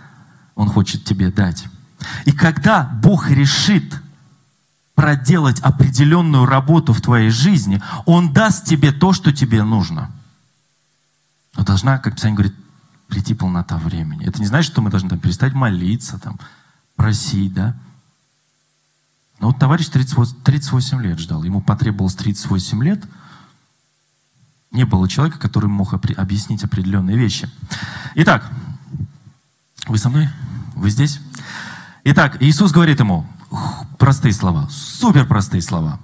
он 0.56 0.70
хочет 0.70 1.04
тебе 1.04 1.32
дать. 1.32 1.66
И 2.26 2.32
когда 2.32 2.84
Бог 2.84 3.30
решит 3.30 4.02
проделать 4.96 5.60
определенную 5.62 6.46
работу 6.46 6.94
в 6.94 7.02
твоей 7.02 7.30
жизни, 7.30 7.82
Он 8.06 8.34
даст 8.34 8.66
тебе 8.66 8.92
то, 8.92 9.14
что 9.14 9.32
тебе 9.32 9.64
нужно. 9.64 10.12
Но 11.56 11.64
должна, 11.64 11.98
как 11.98 12.16
Писание 12.16 12.36
говорит, 12.36 12.56
прийти 13.08 13.34
полнота 13.34 13.78
времени. 13.78 14.26
Это 14.26 14.40
не 14.40 14.46
значит, 14.46 14.72
что 14.72 14.82
мы 14.82 14.90
должны 14.90 15.10
там 15.10 15.20
перестать 15.20 15.54
молиться, 15.54 16.20
там, 16.20 16.40
просить, 16.96 17.54
да? 17.54 17.76
Но 19.40 19.48
вот 19.48 19.60
товарищ 19.60 19.88
38, 19.88 20.36
38 20.44 21.02
лет 21.02 21.20
ждал. 21.20 21.44
Ему 21.44 21.62
потребовалось 21.62 22.16
38 22.16 22.84
лет. 22.84 23.04
Не 24.72 24.86
было 24.86 25.08
человека, 25.10 25.38
который 25.38 25.68
мог 25.68 25.94
объяснить 25.94 26.64
определенные 26.64 27.18
вещи. 27.18 27.50
Итак, 28.16 28.50
вы 29.88 29.98
со 29.98 30.10
мной? 30.10 30.30
Вы 30.76 30.90
здесь? 30.90 31.20
Итак, 32.06 32.38
Иисус 32.42 32.72
говорит 32.72 33.00
ему, 33.00 33.28
простые 34.00 34.34
слова, 34.34 34.68
супер 34.70 35.28
простые 35.28 35.62
слова. 35.62 36.00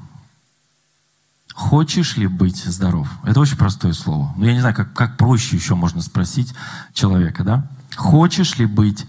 Хочешь 1.54 2.18
ли 2.18 2.28
быть 2.28 2.64
здоров? 2.66 3.10
Это 3.24 3.40
очень 3.40 3.58
простое 3.58 3.94
слово. 3.94 4.32
Но 4.38 4.46
я 4.46 4.54
не 4.54 4.60
знаю, 4.60 4.76
как, 4.76 4.94
как 4.94 5.18
проще 5.18 5.56
еще 5.56 5.74
можно 5.74 6.02
спросить 6.02 6.54
человека, 6.94 7.44
да? 7.44 7.68
Хочешь 7.96 8.58
ли 8.58 8.66
быть 8.66 9.08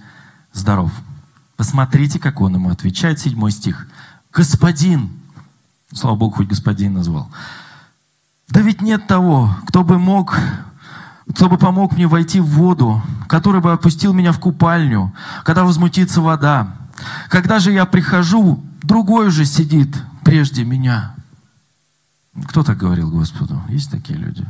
здоров? 0.55 0.91
Посмотрите, 1.57 2.19
как 2.19 2.41
он 2.41 2.55
ему 2.55 2.71
отвечает, 2.71 3.19
седьмой 3.19 3.51
стих. 3.51 3.87
Господин, 4.33 5.11
слава 5.93 6.17
Богу, 6.17 6.37
хоть 6.37 6.49
господин 6.49 6.95
назвал. 6.95 7.31
Да 8.49 8.61
ведь 8.61 8.81
нет 8.81 9.07
того, 9.07 9.55
кто 9.67 9.85
бы 9.85 9.99
мог, 9.99 10.39
кто 11.35 11.49
бы 11.49 11.59
помог 11.59 11.93
мне 11.93 12.07
войти 12.07 12.41
в 12.41 12.47
воду, 12.47 13.03
который 13.29 13.61
бы 13.61 13.73
опустил 13.73 14.13
меня 14.13 14.33
в 14.33 14.41
купальню, 14.41 15.15
когда 15.45 15.65
возмутится 15.65 16.21
вода. 16.21 16.77
Когда 17.29 17.59
же 17.59 17.73
я 17.73 17.85
прихожу, 17.87 18.63
другой 18.83 19.29
уже 19.29 19.45
сидит 19.45 19.95
прежде 20.25 20.65
меня. 20.65 21.15
Кто 22.47 22.63
так 22.63 22.79
говорил 22.79 23.11
Господу? 23.11 23.63
Есть 23.69 23.91
такие 23.91 24.19
люди? 24.19 24.47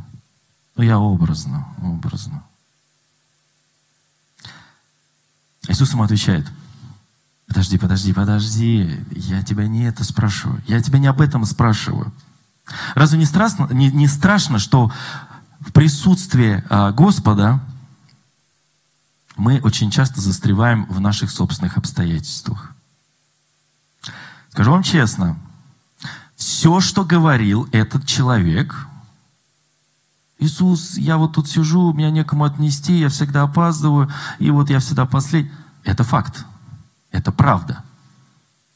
Ну, 0.77 0.85
я 0.85 0.99
образно, 0.99 1.67
образно. 1.83 2.45
Иисус 5.69 5.93
ему 5.93 6.05
отвечает– 6.05 6.47
Подожди, 7.49 7.79
подожди, 7.79 8.13
подожди. 8.13 9.05
Я 9.11 9.43
тебя 9.43 9.67
не 9.67 9.85
это 9.85 10.05
спрашиваю. 10.05 10.63
Я 10.67 10.83
тебя 10.83 10.99
не 10.99 11.07
об 11.07 11.21
этом 11.23 11.47
спрашиваю. 11.47 12.13
Разве 12.95 13.19
не 13.19 13.25
страшно, 13.25 13.69
не, 13.73 13.91
не 13.91 14.07
страшно 14.07 14.59
что 14.59 14.93
в 15.61 15.73
присутствии 15.73 16.65
а, 16.69 16.93
Господа 16.93 17.61
мы 19.37 19.61
очень 19.61 19.91
часто 19.91 20.21
застреваем 20.21 20.85
в 20.87 21.01
наших 21.01 21.31
собственных 21.31 21.77
обстоятельствах? 21.77 22.75
Скажу 24.51 24.73
вам 24.73 24.83
честно, 24.83 25.39
все, 26.37 26.81
что 26.81 27.05
говорил 27.05 27.69
этот 27.73 28.07
человек, 28.07 28.87
Иисус, 30.41 30.97
я 30.97 31.17
вот 31.17 31.33
тут 31.35 31.49
сижу, 31.49 31.93
меня 31.93 32.11
некому 32.11 32.45
отнести, 32.45 32.99
я 32.99 33.09
всегда 33.09 33.43
опаздываю, 33.43 34.11
и 34.39 34.51
вот 34.51 34.71
я 34.71 34.79
всегда 34.79 35.05
последний. 35.05 35.51
Это 35.83 36.05
факт. 36.05 36.45
Это 37.11 37.33
правда. 37.33 37.83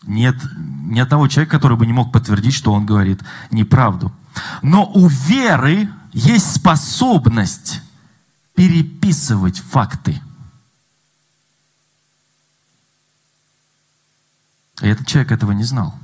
Нет 0.04 0.36
ни 0.56 0.98
одного 0.98 1.28
человека, 1.28 1.56
который 1.56 1.76
бы 1.76 1.86
не 1.86 1.92
мог 1.92 2.12
подтвердить, 2.12 2.54
что 2.54 2.72
он 2.72 2.86
говорит 2.86 3.20
неправду. 3.50 4.12
Но 4.62 4.90
у 4.92 5.06
веры 5.06 5.88
есть 6.12 6.54
способность 6.54 7.82
переписывать 8.54 9.58
факты. 9.58 10.20
И 14.80 14.86
этот 14.86 15.06
человек 15.06 15.32
этого 15.32 15.52
не 15.52 15.64
знал. 15.64 15.94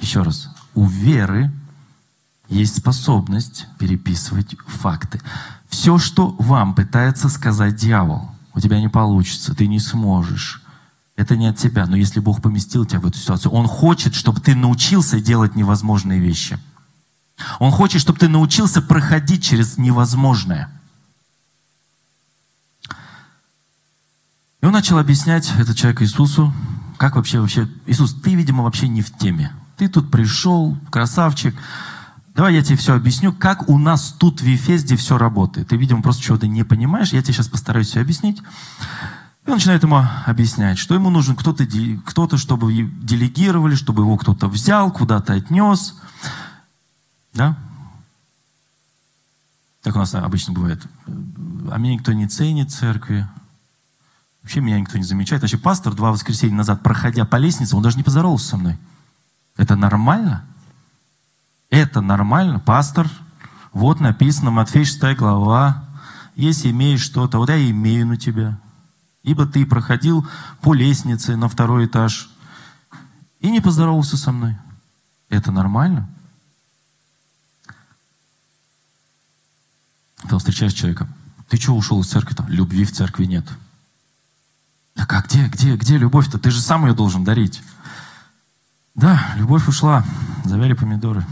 Еще 0.00 0.22
раз. 0.22 0.48
У 0.74 0.86
веры 0.86 1.52
есть 2.48 2.78
способность 2.78 3.66
переписывать 3.78 4.56
факты. 4.66 5.20
Все, 5.68 5.98
что 5.98 6.30
вам 6.38 6.74
пытается 6.74 7.28
сказать 7.28 7.76
дьявол, 7.76 8.30
у 8.54 8.60
тебя 8.60 8.80
не 8.80 8.88
получится, 8.88 9.54
ты 9.54 9.66
не 9.66 9.80
сможешь, 9.80 10.62
это 11.18 11.36
не 11.36 11.48
от 11.48 11.56
тебя, 11.56 11.84
но 11.86 11.96
если 11.96 12.20
Бог 12.20 12.40
поместил 12.40 12.86
тебя 12.86 13.00
в 13.00 13.06
эту 13.06 13.18
ситуацию, 13.18 13.50
Он 13.50 13.66
хочет, 13.66 14.14
чтобы 14.14 14.40
ты 14.40 14.54
научился 14.54 15.20
делать 15.20 15.56
невозможные 15.56 16.20
вещи. 16.20 16.60
Он 17.58 17.72
хочет, 17.72 18.00
чтобы 18.00 18.20
ты 18.20 18.28
научился 18.28 18.80
проходить 18.80 19.42
через 19.42 19.78
невозможное. 19.78 20.70
И 24.60 24.66
он 24.66 24.72
начал 24.72 24.98
объяснять, 24.98 25.52
этот 25.58 25.76
человек 25.76 26.02
Иисусу, 26.02 26.54
как 26.98 27.16
вообще, 27.16 27.40
вообще, 27.40 27.68
Иисус, 27.86 28.14
ты, 28.14 28.36
видимо, 28.36 28.62
вообще 28.62 28.86
не 28.86 29.02
в 29.02 29.10
теме. 29.10 29.52
Ты 29.76 29.88
тут 29.88 30.12
пришел, 30.12 30.78
красавчик. 30.88 31.56
Давай 32.36 32.54
я 32.54 32.62
тебе 32.62 32.76
все 32.76 32.94
объясню, 32.94 33.32
как 33.32 33.68
у 33.68 33.76
нас 33.76 34.14
тут 34.16 34.40
в 34.40 34.46
Ефезде 34.46 34.94
все 34.94 35.18
работает. 35.18 35.68
Ты, 35.68 35.76
видимо, 35.76 36.00
просто 36.00 36.22
чего-то 36.22 36.46
не 36.46 36.62
понимаешь. 36.62 37.12
Я 37.12 37.22
тебе 37.22 37.34
сейчас 37.34 37.48
постараюсь 37.48 37.88
все 37.88 38.00
объяснить. 38.00 38.40
И 39.48 39.50
он 39.50 39.56
начинает 39.56 39.82
ему 39.82 40.04
объяснять, 40.26 40.76
что 40.76 40.94
ему 40.94 41.08
нужен 41.08 41.34
кто-то, 41.34 41.66
кто 42.04 42.36
чтобы 42.36 42.70
делегировали, 42.70 43.76
чтобы 43.76 44.02
его 44.02 44.18
кто-то 44.18 44.46
взял, 44.46 44.92
куда-то 44.92 45.32
отнес. 45.32 45.98
Да? 47.32 47.56
Так 49.80 49.96
у 49.96 50.00
нас 50.00 50.14
обычно 50.14 50.52
бывает. 50.52 50.86
А 51.06 51.78
меня 51.78 51.94
никто 51.94 52.12
не 52.12 52.28
ценит 52.28 52.70
в 52.70 52.78
церкви. 52.78 53.26
Вообще 54.42 54.60
меня 54.60 54.78
никто 54.78 54.98
не 54.98 55.04
замечает. 55.04 55.40
Вообще 55.40 55.56
пастор 55.56 55.94
два 55.94 56.12
воскресенья 56.12 56.56
назад, 56.56 56.82
проходя 56.82 57.24
по 57.24 57.36
лестнице, 57.36 57.74
он 57.74 57.82
даже 57.82 57.96
не 57.96 58.02
поздоровался 58.02 58.48
со 58.48 58.58
мной. 58.58 58.76
Это 59.56 59.76
нормально? 59.76 60.44
Это 61.70 62.02
нормально? 62.02 62.60
Пастор, 62.60 63.08
вот 63.72 63.98
написано, 63.98 64.50
Матфей 64.50 64.84
6 64.84 65.16
глава, 65.16 65.88
если 66.36 66.70
имеешь 66.70 67.00
что-то, 67.00 67.38
вот 67.38 67.48
я 67.48 67.70
имею 67.70 68.06
на 68.08 68.18
тебя. 68.18 68.58
Ибо 69.22 69.46
ты 69.46 69.66
проходил 69.66 70.26
по 70.60 70.74
лестнице 70.74 71.36
на 71.36 71.48
второй 71.48 71.86
этаж 71.86 72.30
и 73.40 73.50
не 73.50 73.60
поздоровался 73.60 74.16
со 74.16 74.32
мной. 74.32 74.56
Это 75.28 75.52
нормально? 75.52 76.08
Ты 80.28 80.38
встречаешь 80.38 80.72
человека, 80.72 81.08
ты 81.48 81.56
что 81.56 81.74
ушел 81.74 82.00
из 82.00 82.08
церкви? 82.08 82.34
Там, 82.34 82.48
любви 82.48 82.84
в 82.84 82.92
церкви 82.92 83.24
нет. 83.24 83.46
Так 84.94 85.12
а 85.12 85.22
где, 85.22 85.46
где, 85.46 85.76
где 85.76 85.96
любовь-то? 85.96 86.38
Ты 86.38 86.50
же 86.50 86.60
сам 86.60 86.86
ее 86.86 86.94
должен 86.94 87.24
дарить. 87.24 87.62
Да, 88.94 89.32
любовь 89.36 89.68
ушла, 89.68 90.04
завяли 90.44 90.72
помидоры. 90.72 91.24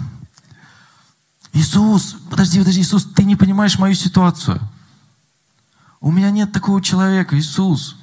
Иисус, 1.53 2.17
подожди, 2.31 2.61
подожди, 2.61 2.81
Иисус, 2.81 3.05
ты 3.05 3.25
не 3.25 3.35
понимаешь 3.35 3.79
мою 3.79 3.95
ситуацию. 3.95 4.61
У 6.01 6.13
меня 6.13 6.31
нет 6.31 6.53
такого 6.53 6.83
человека, 6.83 7.39
Иисус. 7.39 7.97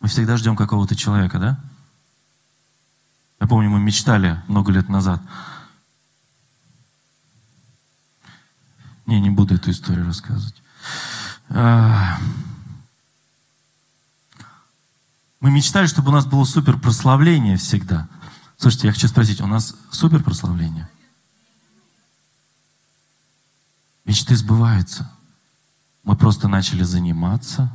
Мы 0.00 0.08
всегда 0.08 0.36
ждем 0.36 0.56
какого-то 0.56 0.94
человека, 0.94 1.38
да? 1.38 1.60
Я 3.40 3.46
помню, 3.46 3.70
мы 3.70 3.80
мечтали 3.80 4.42
много 4.48 4.72
лет 4.72 4.88
назад. 4.88 5.22
Не, 9.06 9.20
не 9.20 9.30
буду 9.30 9.54
эту 9.54 9.70
историю 9.70 10.06
рассказывать. 10.06 10.62
А, 11.48 12.18
мы 15.40 15.50
мечтали, 15.50 15.86
чтобы 15.86 16.10
у 16.10 16.12
нас 16.12 16.26
было 16.26 16.44
супер 16.44 16.78
прославление 16.78 17.56
всегда. 17.56 18.08
Слушайте, 18.56 18.88
я 18.88 18.92
хочу 18.92 19.08
спросить, 19.08 19.40
у 19.40 19.46
нас 19.46 19.74
супер 19.90 20.22
прославление? 20.22 20.88
Мечты 24.04 24.36
сбываются. 24.36 25.10
Мы 26.08 26.16
просто 26.16 26.48
начали 26.48 26.84
заниматься. 26.84 27.70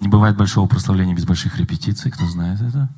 Не 0.00 0.08
бывает 0.08 0.34
большого 0.34 0.66
прославления 0.66 1.14
без 1.14 1.26
больших 1.26 1.58
репетиций, 1.58 2.10
кто 2.10 2.26
знает 2.26 2.62
это. 2.62 2.88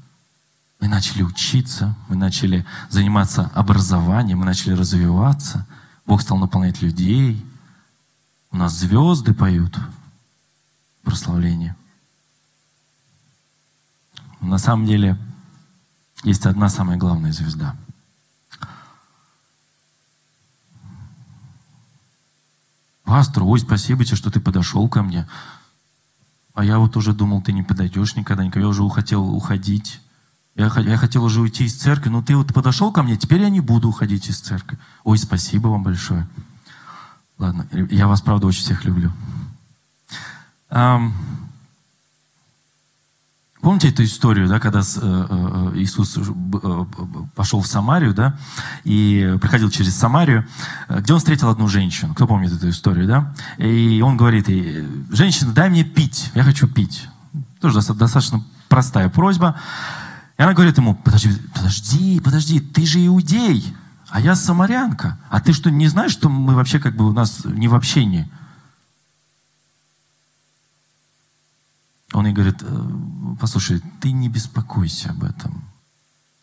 Мы 0.78 0.86
начали 0.86 1.24
учиться, 1.24 1.96
мы 2.08 2.14
начали 2.14 2.64
заниматься 2.90 3.50
образованием, 3.54 4.38
мы 4.38 4.44
начали 4.44 4.74
развиваться. 4.74 5.66
Бог 6.06 6.22
стал 6.22 6.38
наполнять 6.38 6.80
людей. 6.80 7.44
У 8.52 8.56
нас 8.56 8.78
звезды 8.78 9.34
поют 9.34 9.76
прославление. 11.02 11.74
На 14.40 14.58
самом 14.58 14.86
деле 14.86 15.18
есть 16.22 16.46
одна 16.46 16.68
самая 16.68 16.96
главная 16.96 17.32
звезда– 17.32 17.74
Пастор, 23.04 23.44
ой, 23.44 23.60
спасибо 23.60 24.04
тебе, 24.04 24.16
что 24.16 24.30
ты 24.30 24.40
подошел 24.40 24.88
ко 24.88 25.02
мне. 25.02 25.28
А 26.54 26.64
я 26.64 26.78
вот 26.78 26.96
уже 26.96 27.12
думал, 27.12 27.42
ты 27.42 27.52
не 27.52 27.62
подойдешь 27.62 28.16
никогда, 28.16 28.44
никогда. 28.44 28.66
Я 28.66 28.68
уже 28.68 28.88
хотел 28.88 29.28
уходить. 29.34 30.00
Я, 30.54 30.72
я 30.78 30.96
хотел 30.96 31.24
уже 31.24 31.40
уйти 31.40 31.64
из 31.64 31.74
церкви, 31.74 32.08
но 32.08 32.22
ты 32.22 32.36
вот 32.36 32.54
подошел 32.54 32.92
ко 32.92 33.02
мне, 33.02 33.16
теперь 33.16 33.42
я 33.42 33.50
не 33.50 33.60
буду 33.60 33.88
уходить 33.88 34.28
из 34.28 34.38
церкви. 34.38 34.78
Ой, 35.02 35.18
спасибо 35.18 35.68
вам 35.68 35.82
большое. 35.82 36.28
Ладно, 37.38 37.66
я 37.90 38.06
вас, 38.06 38.22
правда, 38.22 38.46
очень 38.46 38.62
всех 38.62 38.84
люблю. 38.84 39.12
Помните 43.64 43.88
эту 43.88 44.04
историю, 44.04 44.46
да, 44.46 44.60
когда 44.60 44.80
э, 44.80 44.82
э, 44.94 45.72
Иисус 45.76 46.18
э, 46.18 46.84
пошел 47.34 47.62
в 47.62 47.66
Самарию, 47.66 48.12
да, 48.12 48.36
и 48.84 49.38
приходил 49.40 49.70
через 49.70 49.96
Самарию, 49.96 50.46
где 50.90 51.14
он 51.14 51.18
встретил 51.18 51.48
одну 51.48 51.66
женщину. 51.66 52.12
Кто 52.12 52.26
помнит 52.26 52.52
эту 52.52 52.68
историю, 52.68 53.06
да? 53.06 53.34
И 53.56 54.02
он 54.04 54.18
говорит 54.18 54.50
ей, 54.50 54.86
женщина, 55.10 55.52
дай 55.52 55.70
мне 55.70 55.82
пить, 55.82 56.30
я 56.34 56.42
хочу 56.42 56.68
пить. 56.68 57.08
Тоже 57.62 57.80
достаточно 57.80 58.44
простая 58.68 59.08
просьба. 59.08 59.58
И 60.36 60.42
она 60.42 60.52
говорит 60.52 60.76
ему, 60.76 60.94
подожди, 60.94 61.30
подожди, 61.54 62.20
подожди, 62.20 62.60
ты 62.60 62.84
же 62.84 63.04
иудей, 63.06 63.74
а 64.10 64.20
я 64.20 64.34
самарянка. 64.34 65.18
А 65.30 65.40
ты 65.40 65.54
что, 65.54 65.70
не 65.70 65.88
знаешь, 65.88 66.12
что 66.12 66.28
мы 66.28 66.54
вообще 66.54 66.80
как 66.80 66.96
бы 66.96 67.08
у 67.08 67.14
нас 67.14 67.46
не 67.46 67.68
в 67.68 67.74
общении? 67.74 68.28
Он 72.14 72.26
ей 72.26 72.32
говорит, 72.32 72.62
«Э, 72.62 72.90
послушай, 73.40 73.82
ты 74.00 74.12
не 74.12 74.28
беспокойся 74.28 75.10
об 75.10 75.24
этом. 75.24 75.64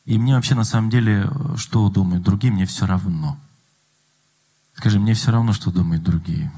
И 0.03 0.17
мне 0.17 0.36
вообще 0.36 0.53
на 0.53 0.65
самом 0.65 0.89
деле, 0.89 1.32
что 1.55 1.88
думают 1.89 2.24
другие, 2.24 2.51
мне 2.51 2.65
все 2.65 2.86
равно. 2.86 3.39
Скажи, 4.76 4.99
мне 4.99 5.13
все 5.13 5.32
равно, 5.32 5.53
что 5.53 5.72
думают 5.72 6.03
другие. 6.03 6.51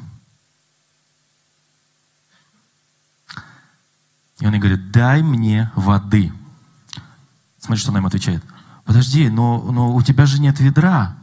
И 4.40 4.48
он 4.48 4.54
ей 4.54 4.60
говорит, 4.60 4.92
дай 4.92 5.22
мне 5.22 5.72
воды. 5.76 6.34
Смотри, 7.60 7.82
что 7.82 7.92
она 7.92 8.00
ему 8.00 8.08
отвечает. 8.08 8.44
Подожди, 8.84 9.30
но, 9.30 9.62
но 9.72 9.94
у 9.94 10.02
тебя 10.02 10.26
же 10.26 10.42
нет 10.42 10.60
ведра. 10.60 11.16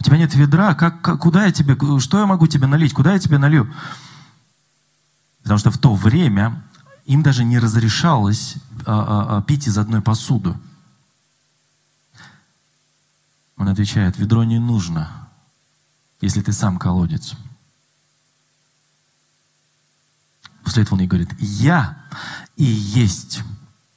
У 0.00 0.02
тебя 0.02 0.16
нет 0.16 0.34
ведра. 0.34 0.74
Как, 0.74 1.02
как, 1.02 1.20
куда 1.20 1.44
я 1.44 1.52
тебе, 1.52 1.76
что 2.00 2.18
я 2.18 2.26
могу 2.26 2.46
тебе 2.46 2.66
налить? 2.66 2.94
Куда 2.94 3.12
я 3.12 3.18
тебе 3.18 3.36
налью? 3.36 3.70
Потому 5.42 5.58
что 5.58 5.70
в 5.70 5.78
то 5.78 5.94
время 5.94 6.62
им 7.04 7.22
даже 7.22 7.44
не 7.44 7.58
разрешалось 7.58 8.56
а, 8.86 8.92
а, 8.92 9.38
а, 9.38 9.42
пить 9.42 9.66
из 9.66 9.78
одной 9.78 10.02
посуды. 10.02 10.54
Он 13.56 13.68
отвечает, 13.68 14.18
ведро 14.18 14.44
не 14.44 14.58
нужно, 14.58 15.28
если 16.20 16.40
ты 16.40 16.52
сам 16.52 16.78
колодец. 16.78 17.34
После 20.64 20.82
этого 20.82 20.94
он 20.94 21.00
ей 21.00 21.08
говорит, 21.08 21.30
я 21.38 21.98
и 22.56 22.64
есть 22.64 23.42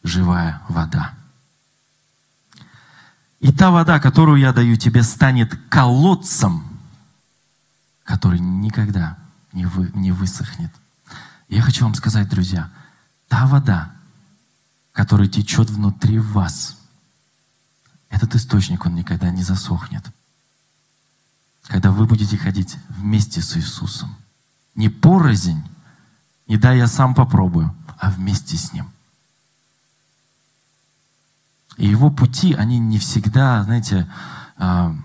живая 0.03 0.61
вода. 0.67 1.13
И 3.39 3.51
та 3.51 3.69
вода, 3.69 3.99
которую 3.99 4.39
я 4.39 4.53
даю 4.53 4.75
тебе, 4.75 5.03
станет 5.03 5.55
колодцем, 5.69 6.63
который 8.03 8.39
никогда 8.39 9.17
не, 9.51 9.65
вы, 9.65 9.91
не 9.93 10.11
высохнет. 10.11 10.71
Я 11.47 11.61
хочу 11.61 11.85
вам 11.85 11.93
сказать, 11.93 12.27
друзья, 12.27 12.71
та 13.27 13.45
вода, 13.47 13.93
которая 14.91 15.27
течет 15.27 15.69
внутри 15.69 16.19
вас, 16.19 16.77
этот 18.09 18.35
источник, 18.35 18.85
он 18.85 18.95
никогда 18.95 19.29
не 19.29 19.43
засохнет. 19.43 20.05
Когда 21.63 21.91
вы 21.91 22.05
будете 22.05 22.37
ходить 22.37 22.77
вместе 22.89 23.41
с 23.41 23.57
Иисусом. 23.57 24.15
Не 24.75 24.89
порознь, 24.89 25.63
не 26.47 26.57
дай 26.57 26.77
я 26.77 26.87
сам 26.87 27.15
попробую, 27.15 27.75
а 27.97 28.11
вместе 28.11 28.55
с 28.55 28.71
Ним. 28.71 28.91
И 31.77 31.87
его 31.87 32.09
пути, 32.09 32.53
они 32.53 32.79
не 32.79 32.99
всегда, 32.99 33.63
знаете, 33.63 34.09
а, 34.57 34.95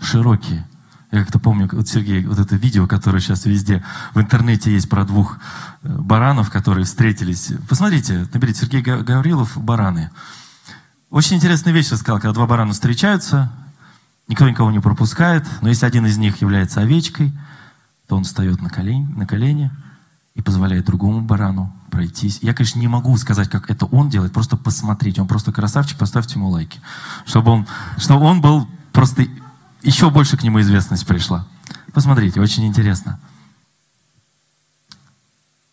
широкие. 0.00 0.68
Я 1.10 1.20
как-то 1.20 1.38
помню, 1.38 1.68
вот 1.72 1.88
Сергей, 1.88 2.24
вот 2.26 2.38
это 2.38 2.56
видео, 2.56 2.86
которое 2.86 3.20
сейчас 3.20 3.46
везде 3.46 3.82
в 4.12 4.20
интернете 4.20 4.72
есть 4.72 4.90
про 4.90 5.04
двух 5.04 5.38
э, 5.82 5.88
баранов, 5.88 6.50
которые 6.50 6.84
встретились. 6.84 7.52
Посмотрите, 7.68 8.28
наберите 8.34 8.60
Сергей 8.60 8.82
Гаврилов 8.82 9.56
«Бараны». 9.56 10.10
Очень 11.10 11.36
интересная 11.36 11.72
вещь 11.72 11.90
рассказал, 11.90 12.20
когда 12.20 12.34
два 12.34 12.46
барана 12.46 12.74
встречаются, 12.74 13.50
никто 14.28 14.46
никого 14.46 14.70
не 14.70 14.80
пропускает, 14.80 15.46
но 15.62 15.70
если 15.70 15.86
один 15.86 16.04
из 16.04 16.18
них 16.18 16.42
является 16.42 16.82
овечкой, 16.82 17.32
то 18.06 18.16
он 18.16 18.24
встает 18.24 18.60
на 18.60 18.68
колени, 18.68 19.06
на 19.16 19.26
колени 19.26 19.70
и 20.34 20.42
позволяет 20.42 20.84
другому 20.84 21.22
барану 21.22 21.72
пройтись. 21.90 22.40
Я, 22.42 22.52
конечно, 22.52 22.78
не 22.78 22.88
могу 22.88 23.16
сказать, 23.16 23.48
как 23.48 23.70
это 23.70 23.86
он 23.86 24.10
делает, 24.10 24.32
просто 24.32 24.58
посмотрите. 24.58 25.22
Он 25.22 25.26
просто 25.26 25.52
красавчик, 25.52 25.98
поставьте 25.98 26.34
ему 26.34 26.50
лайки. 26.50 26.80
Чтобы 27.24 27.50
он, 27.50 27.66
чтобы 27.96 28.26
он 28.26 28.42
был 28.42 28.68
просто 28.92 29.26
еще 29.82 30.10
больше 30.10 30.36
к 30.36 30.42
нему 30.42 30.60
известность 30.60 31.06
пришла. 31.06 31.46
Посмотрите, 31.92 32.40
очень 32.40 32.66
интересно. 32.66 33.20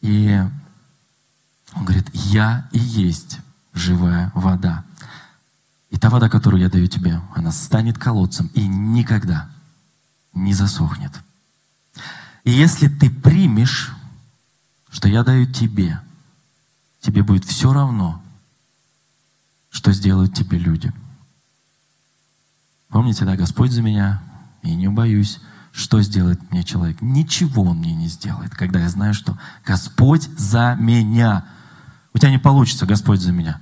И 0.02 0.40
он 1.74 1.86
говорит, 1.86 2.10
я 2.14 2.68
и 2.72 2.80
есть 2.80 3.40
живая 3.74 4.32
вода. 4.36 4.84
И 5.90 5.98
та 5.98 6.10
вода, 6.10 6.30
которую 6.30 6.62
я 6.62 6.70
даю 6.70 6.88
тебе, 6.88 7.22
она 7.34 7.52
станет 7.52 7.98
колодцем 7.98 8.48
и 8.54 8.68
никогда 8.68 9.50
не 10.34 10.54
засохнет. 10.54 11.12
И 12.44 12.52
если 12.52 12.88
ты 12.88 13.10
примешь, 13.10 13.94
что 14.90 15.08
я 15.08 15.24
даю 15.24 15.52
тебе, 15.52 16.00
тебе 17.00 17.24
будет 17.24 17.46
все 17.46 17.74
равно, 17.74 18.22
что 19.72 19.92
сделают 19.92 20.36
тебе 20.36 20.58
люди– 20.60 20.94
Помните, 22.96 23.26
да, 23.26 23.36
Господь 23.36 23.74
за 23.74 23.82
меня, 23.82 24.22
и 24.64 24.74
не 24.74 24.88
боюсь, 24.88 25.42
что 25.74 26.02
сделает 26.02 26.40
мне 26.50 26.64
человек. 26.64 27.02
Ничего 27.02 27.64
он 27.64 27.80
мне 27.80 27.94
не 27.94 28.08
сделает, 28.08 28.56
когда 28.56 28.80
я 28.80 28.88
знаю, 28.88 29.14
что 29.14 29.38
Господь 29.66 30.30
за 30.38 30.76
меня. 30.76 31.44
У 32.14 32.20
тебя 32.20 32.32
не 32.32 32.38
получится, 32.38 32.86
Господь 32.86 33.20
за 33.20 33.34
меня. 33.34 33.60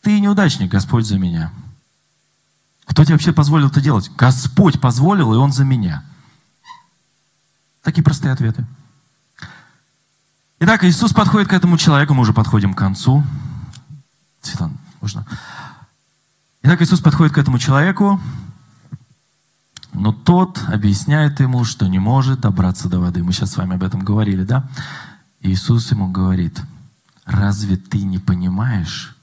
Ты 0.00 0.20
неудачник, 0.20 0.70
Господь 0.70 1.06
за 1.06 1.18
меня. 1.18 1.50
Кто 2.84 3.02
тебе 3.02 3.14
вообще 3.14 3.32
позволил 3.32 3.66
это 3.66 3.80
делать? 3.80 4.12
Господь 4.16 4.80
позволил, 4.80 5.34
и 5.34 5.36
Он 5.36 5.50
за 5.50 5.64
меня. 5.64 6.04
Такие 7.82 8.04
простые 8.04 8.30
ответы. 8.30 8.64
Итак, 10.60 10.84
Иисус 10.84 11.12
подходит 11.12 11.48
к 11.48 11.52
этому 11.52 11.78
человеку, 11.78 12.14
мы 12.14 12.20
уже 12.20 12.32
подходим 12.32 12.74
к 12.74 12.78
концу. 12.78 13.24
Светлана, 14.40 14.74
можно? 15.00 15.26
Итак, 16.66 16.80
Иисус 16.80 17.00
подходит 17.00 17.34
к 17.34 17.38
этому 17.38 17.58
человеку, 17.58 18.18
но 19.92 20.12
тот 20.12 20.62
объясняет 20.66 21.38
ему, 21.40 21.62
что 21.62 21.86
не 21.88 21.98
может 21.98 22.40
добраться 22.40 22.88
до 22.88 23.00
воды. 23.00 23.22
Мы 23.22 23.34
сейчас 23.34 23.50
с 23.50 23.58
вами 23.58 23.74
об 23.74 23.82
этом 23.82 24.00
говорили, 24.02 24.44
да? 24.44 24.66
Иисус 25.42 25.90
ему 25.90 26.08
говорит, 26.08 26.62
разве 27.26 27.76
ты 27.76 28.02
не 28.02 28.18
понимаешь? 28.18 29.14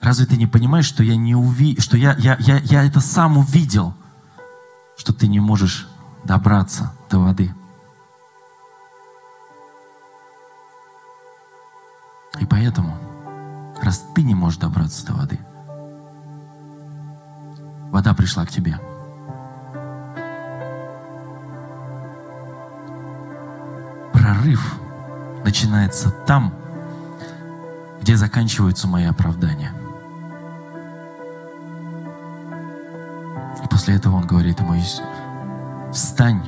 Разве 0.00 0.24
ты 0.24 0.38
не 0.38 0.46
понимаешь, 0.46 0.86
что 0.86 1.02
я 1.02 1.16
не 1.16 1.34
уви... 1.34 1.78
что 1.78 1.98
я, 1.98 2.16
я, 2.16 2.38
я, 2.40 2.56
я 2.60 2.84
это 2.84 3.00
сам 3.00 3.36
увидел, 3.36 3.94
что 4.96 5.12
ты 5.12 5.28
не 5.28 5.40
можешь 5.40 5.86
добраться 6.24 6.94
до 7.10 7.18
воды? 7.18 7.54
И 12.40 12.46
поэтому 12.46 13.07
раз 13.82 14.04
ты 14.14 14.22
не 14.22 14.34
можешь 14.34 14.58
добраться 14.58 15.06
до 15.06 15.14
воды. 15.14 15.38
Вода 17.90 18.14
пришла 18.14 18.44
к 18.44 18.50
тебе. 18.50 18.78
Прорыв 24.12 24.78
начинается 25.44 26.10
там, 26.10 26.52
где 28.00 28.16
заканчиваются 28.16 28.86
мои 28.86 29.04
оправдания. 29.04 29.72
И 33.64 33.68
после 33.68 33.96
этого 33.96 34.16
он 34.16 34.26
говорит 34.26 34.60
ему, 34.60 34.74
встань, 35.92 36.42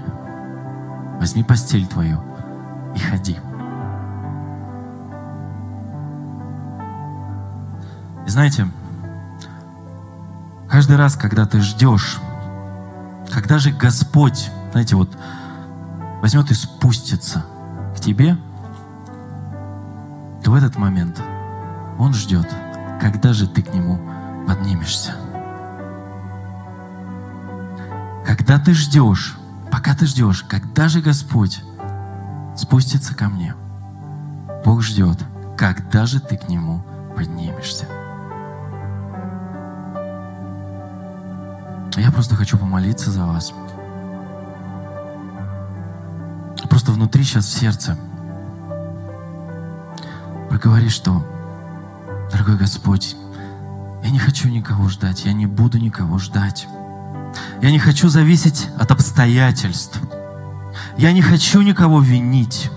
возьми 1.18 1.42
постель 1.42 1.86
твою 1.86 2.20
и 2.94 2.98
ходи. 2.98 3.38
Знаете, 8.30 8.68
каждый 10.68 10.94
раз, 10.94 11.16
когда 11.16 11.46
ты 11.46 11.60
ждешь, 11.60 12.20
когда 13.32 13.58
же 13.58 13.72
Господь, 13.72 14.50
знаете, 14.70 14.94
вот 14.94 15.10
возьмет 16.22 16.48
и 16.52 16.54
спустится 16.54 17.44
к 17.96 18.00
тебе, 18.00 18.36
то 20.44 20.52
в 20.52 20.54
этот 20.54 20.76
момент 20.76 21.20
Он 21.98 22.14
ждет, 22.14 22.48
когда 23.00 23.32
же 23.32 23.48
ты 23.48 23.62
к 23.62 23.74
Нему 23.74 23.98
поднимешься. 24.46 25.16
Когда 28.24 28.60
ты 28.60 28.74
ждешь, 28.74 29.36
пока 29.72 29.96
ты 29.96 30.06
ждешь, 30.06 30.44
когда 30.44 30.86
же 30.86 31.00
Господь 31.00 31.64
спустится 32.56 33.12
ко 33.12 33.28
мне, 33.28 33.56
Бог 34.64 34.82
ждет, 34.82 35.18
когда 35.58 36.06
же 36.06 36.20
ты 36.20 36.36
к 36.36 36.48
Нему 36.48 36.80
поднимешься. 37.16 37.86
Я 41.96 42.10
просто 42.12 42.36
хочу 42.36 42.56
помолиться 42.58 43.10
за 43.10 43.26
вас. 43.26 43.52
просто 46.80 46.92
внутри 46.92 47.24
сейчас 47.24 47.44
в 47.44 47.58
сердце 47.58 47.98
проговори, 50.48 50.88
что, 50.88 51.22
дорогой 52.32 52.56
Господь, 52.56 53.16
я 54.02 54.10
не 54.10 54.18
хочу 54.18 54.48
никого 54.48 54.88
ждать, 54.88 55.24
я 55.24 55.32
не 55.32 55.46
буду 55.46 55.78
никого 55.78 56.18
ждать. 56.18 56.66
Я 57.60 57.70
не 57.70 57.78
хочу 57.78 58.08
зависеть 58.08 58.68
от 58.78 58.90
обстоятельств. 58.90 60.00
Я 60.96 61.12
не 61.12 61.22
хочу 61.22 61.60
никого 61.60 62.00
винить. 62.00 62.70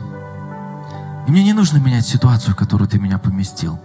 И 1.26 1.32
мне 1.32 1.44
не 1.44 1.54
нужно 1.54 1.78
менять 1.78 2.06
ситуацию, 2.06 2.54
в 2.54 2.58
которую 2.58 2.90
ты 2.90 3.00
меня 3.00 3.18
поместил. 3.18 3.80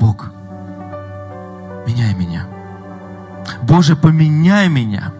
Бог, 0.00 0.30
меняй 1.86 2.14
меня. 2.14 2.55
Боже, 3.62 3.96
поменяй 3.96 4.68
меня. 4.68 5.12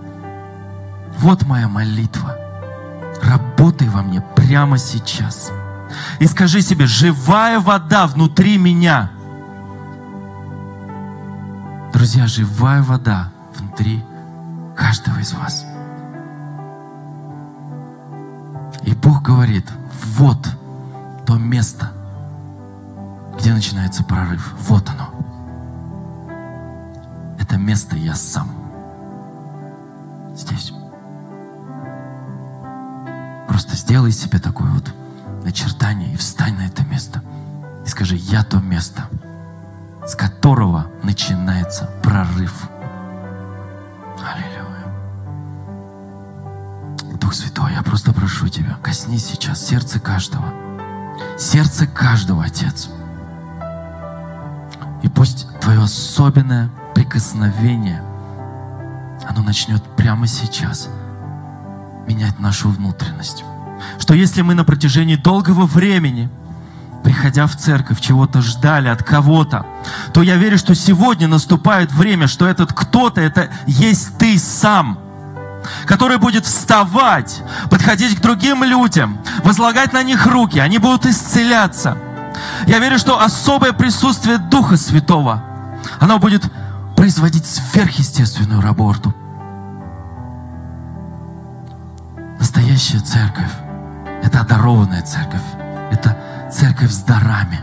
Вот 1.18 1.45
моя 1.45 1.68
молитва. 1.68 2.37
Работай 3.22 3.89
во 3.89 4.03
мне 4.03 4.20
прямо 4.35 4.79
сейчас. 4.79 5.51
И 6.18 6.27
скажи 6.27 6.61
себе, 6.62 6.87
живая 6.87 7.61
вода 7.61 8.07
внутри 8.07 8.59
меня. 8.59 9.11
Друзья, 11.93 12.27
живая 12.27 12.83
вода 12.83 13.31
внутри 13.57 14.05
каждого 14.77 15.18
из 15.18 15.33
вас. 15.33 15.64
И 18.83 18.95
Бог 18.95 19.22
говорит, 19.22 19.66
вот 20.16 20.39
то 21.27 21.35
место, 21.37 21.91
где 23.39 23.53
начинается 23.53 24.05
прорыв. 24.05 24.55
Вот 24.68 24.89
оно. 24.89 24.95
Это 27.57 27.64
место 27.64 27.96
я 27.96 28.14
сам. 28.14 28.50
Здесь. 30.34 30.74
Просто 33.48 33.76
сделай 33.76 34.12
себе 34.12 34.38
такое 34.38 34.70
вот 34.72 34.92
начертание 35.42 36.12
и 36.12 36.16
встань 36.18 36.59
на 36.59 36.66
это 36.66 36.84
место. 36.84 37.22
И 37.86 37.88
скажи, 37.88 38.16
я 38.16 38.44
то 38.44 38.59
место, 38.59 39.09
с 40.07 40.14
которого 40.14 40.88
начинается 41.02 41.88
прорыв. 42.02 42.68
Аллилуйя. 44.20 44.92
Дух 47.18 47.32
Святой, 47.32 47.72
я 47.72 47.82
просто 47.82 48.12
прошу 48.12 48.48
Тебя, 48.48 48.76
коснись 48.82 49.24
сейчас 49.24 49.66
сердце 49.66 49.98
каждого. 49.98 50.52
Сердце 51.38 51.86
каждого, 51.86 52.44
Отец. 52.44 52.90
И 55.02 55.09
пусть 55.09 55.48
Твое 55.61 55.80
особенное 55.80 56.68
прикосновение, 56.97 58.03
оно 59.28 59.42
начнет 59.42 59.82
прямо 59.97 60.26
сейчас 60.26 60.88
менять 62.07 62.38
нашу 62.38 62.70
внутренность. 62.70 63.44
Что 63.99 64.14
если 64.14 64.40
мы 64.40 64.55
на 64.55 64.64
протяжении 64.64 65.16
долгого 65.16 65.66
времени, 65.66 66.30
приходя 67.05 67.47
в 67.47 67.55
церковь, 67.55 68.01
чего-то 68.01 68.40
ждали 68.40 68.88
от 68.88 69.03
кого-то, 69.03 69.66
то 70.14 70.22
я 70.22 70.36
верю, 70.36 70.57
что 70.57 70.74
сегодня 70.74 71.28
наступает 71.28 71.92
время, 71.92 72.28
что 72.28 72.47
этот 72.47 72.72
кто-то, 72.72 73.20
это 73.20 73.51
есть 73.66 74.16
ты 74.16 74.38
сам– 74.38 74.99
который 75.84 76.18
будет 76.18 76.47
вставать, 76.47 77.42
подходить 77.70 78.16
к 78.16 78.22
другим 78.22 78.62
людям, 78.62 79.18
возлагать 79.42 79.92
на 79.92 80.05
них 80.05 80.24
руки, 80.24 80.61
они 80.61 80.78
будут 80.78 81.07
исцеляться. 81.07 81.99
Я 82.68 82.78
верю, 82.78 83.01
что 83.01 83.20
особое 83.20 83.72
присутствие 83.72 84.38
Духа 84.38 84.76
Святого, 84.76 85.42
оно 85.99 86.20
будет 86.20 86.44
производить 87.07 87.46
сверхъестественную 87.46 88.61
работу. 88.61 89.14
Настоящая 92.40 92.98
церковь– 92.98 93.52
это 94.24 94.40
одарованная 94.40 95.02
церковь, 95.02 95.44
это 95.92 96.16
церковь 96.52 96.90
с 96.90 97.04
дарами. 97.04 97.61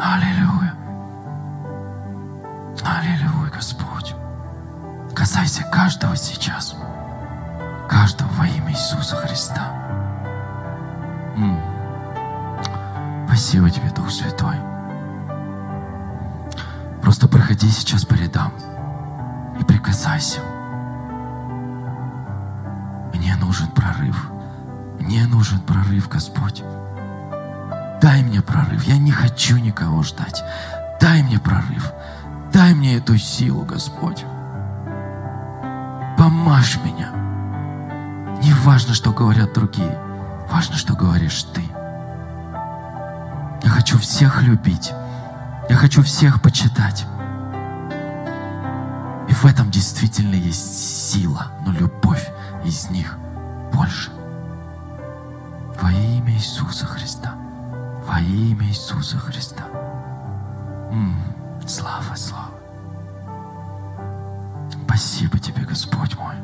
Аллилуйя. 0.00 0.72
Аллилуйя, 2.82 3.50
Господь. 3.50 4.14
Касайся 5.14 5.64
каждого 5.64 6.16
сейчас. 6.16 6.74
Каждого 7.86 8.30
во 8.38 8.46
имя 8.46 8.70
Иисуса 8.70 9.16
Христа. 9.16 9.74
М. 11.36 11.60
Спасибо 13.26 13.68
тебе, 13.68 13.90
Дух 13.90 14.10
Святой. 14.10 14.56
Просто 17.10 17.26
проходи 17.26 17.68
сейчас 17.70 18.04
по 18.04 18.14
рядам 18.14 18.52
и 19.60 19.64
прикасайся. 19.64 20.38
Мне 23.12 23.34
нужен 23.34 23.66
прорыв. 23.66 24.30
Мне 25.00 25.26
нужен 25.26 25.58
прорыв, 25.58 26.08
Господь. 26.08 26.62
Дай 28.00 28.22
мне 28.22 28.40
прорыв. 28.42 28.84
Я 28.84 28.96
не 28.96 29.10
хочу 29.10 29.56
никого 29.56 30.04
ждать. 30.04 30.44
Дай 31.00 31.24
мне 31.24 31.40
прорыв. 31.40 31.90
Дай 32.52 32.74
мне 32.74 32.98
эту 32.98 33.18
силу, 33.18 33.64
Господь. 33.64 34.24
Помажь 36.16 36.78
меня. 36.84 37.10
Не 38.40 38.52
важно, 38.52 38.94
что 38.94 39.10
говорят 39.10 39.52
другие. 39.52 39.98
Важно, 40.48 40.76
что 40.76 40.94
говоришь 40.94 41.42
ты. 41.42 41.64
Я 43.64 43.68
хочу 43.68 43.98
всех 43.98 44.42
любить. 44.42 44.92
Я 45.70 45.76
хочу 45.76 46.02
всех 46.02 46.42
почитать. 46.42 47.06
И 49.28 49.32
в 49.32 49.44
этом 49.46 49.70
действительно 49.70 50.34
есть 50.34 51.12
сила, 51.12 51.52
но 51.64 51.70
любовь 51.70 52.28
из 52.64 52.90
них 52.90 53.16
больше. 53.72 54.10
Во 55.80 55.92
имя 55.92 56.32
Иисуса 56.32 56.86
Христа. 56.86 57.36
Во 58.04 58.18
имя 58.18 58.66
Иисуса 58.66 59.16
Христа. 59.18 59.62
М-м, 60.90 61.22
слава, 61.68 62.16
слава. 62.16 62.50
Спасибо 64.86 65.38
тебе, 65.38 65.62
Господь 65.62 66.16
мой. 66.18 66.34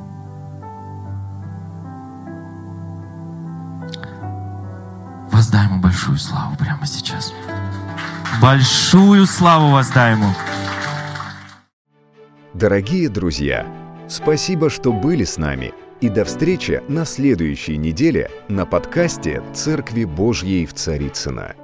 Воздай 5.33 5.64
ему 5.64 5.81
большую 5.81 6.16
славу 6.16 6.55
прямо 6.55 6.87
сейчас. 6.87 7.33
Большую 8.41 9.26
славу 9.26 9.70
воздай 9.70 10.12
ему. 10.12 10.26
Дорогие 12.53 13.09
друзья, 13.09 13.66
спасибо, 14.09 14.68
что 14.68 14.93
были 14.93 15.24
с 15.24 15.39
нами. 15.39 15.72
И 16.03 16.11
до 16.11 16.26
встречи 16.26 16.82
на 16.89 17.07
следующей 17.07 17.78
неделе 17.78 18.30
на 18.49 18.66
подкасте 18.66 19.43
«Церкви 19.55 20.05
Божьей 20.05 20.66
в 20.66 20.74
Царицына. 20.74 21.55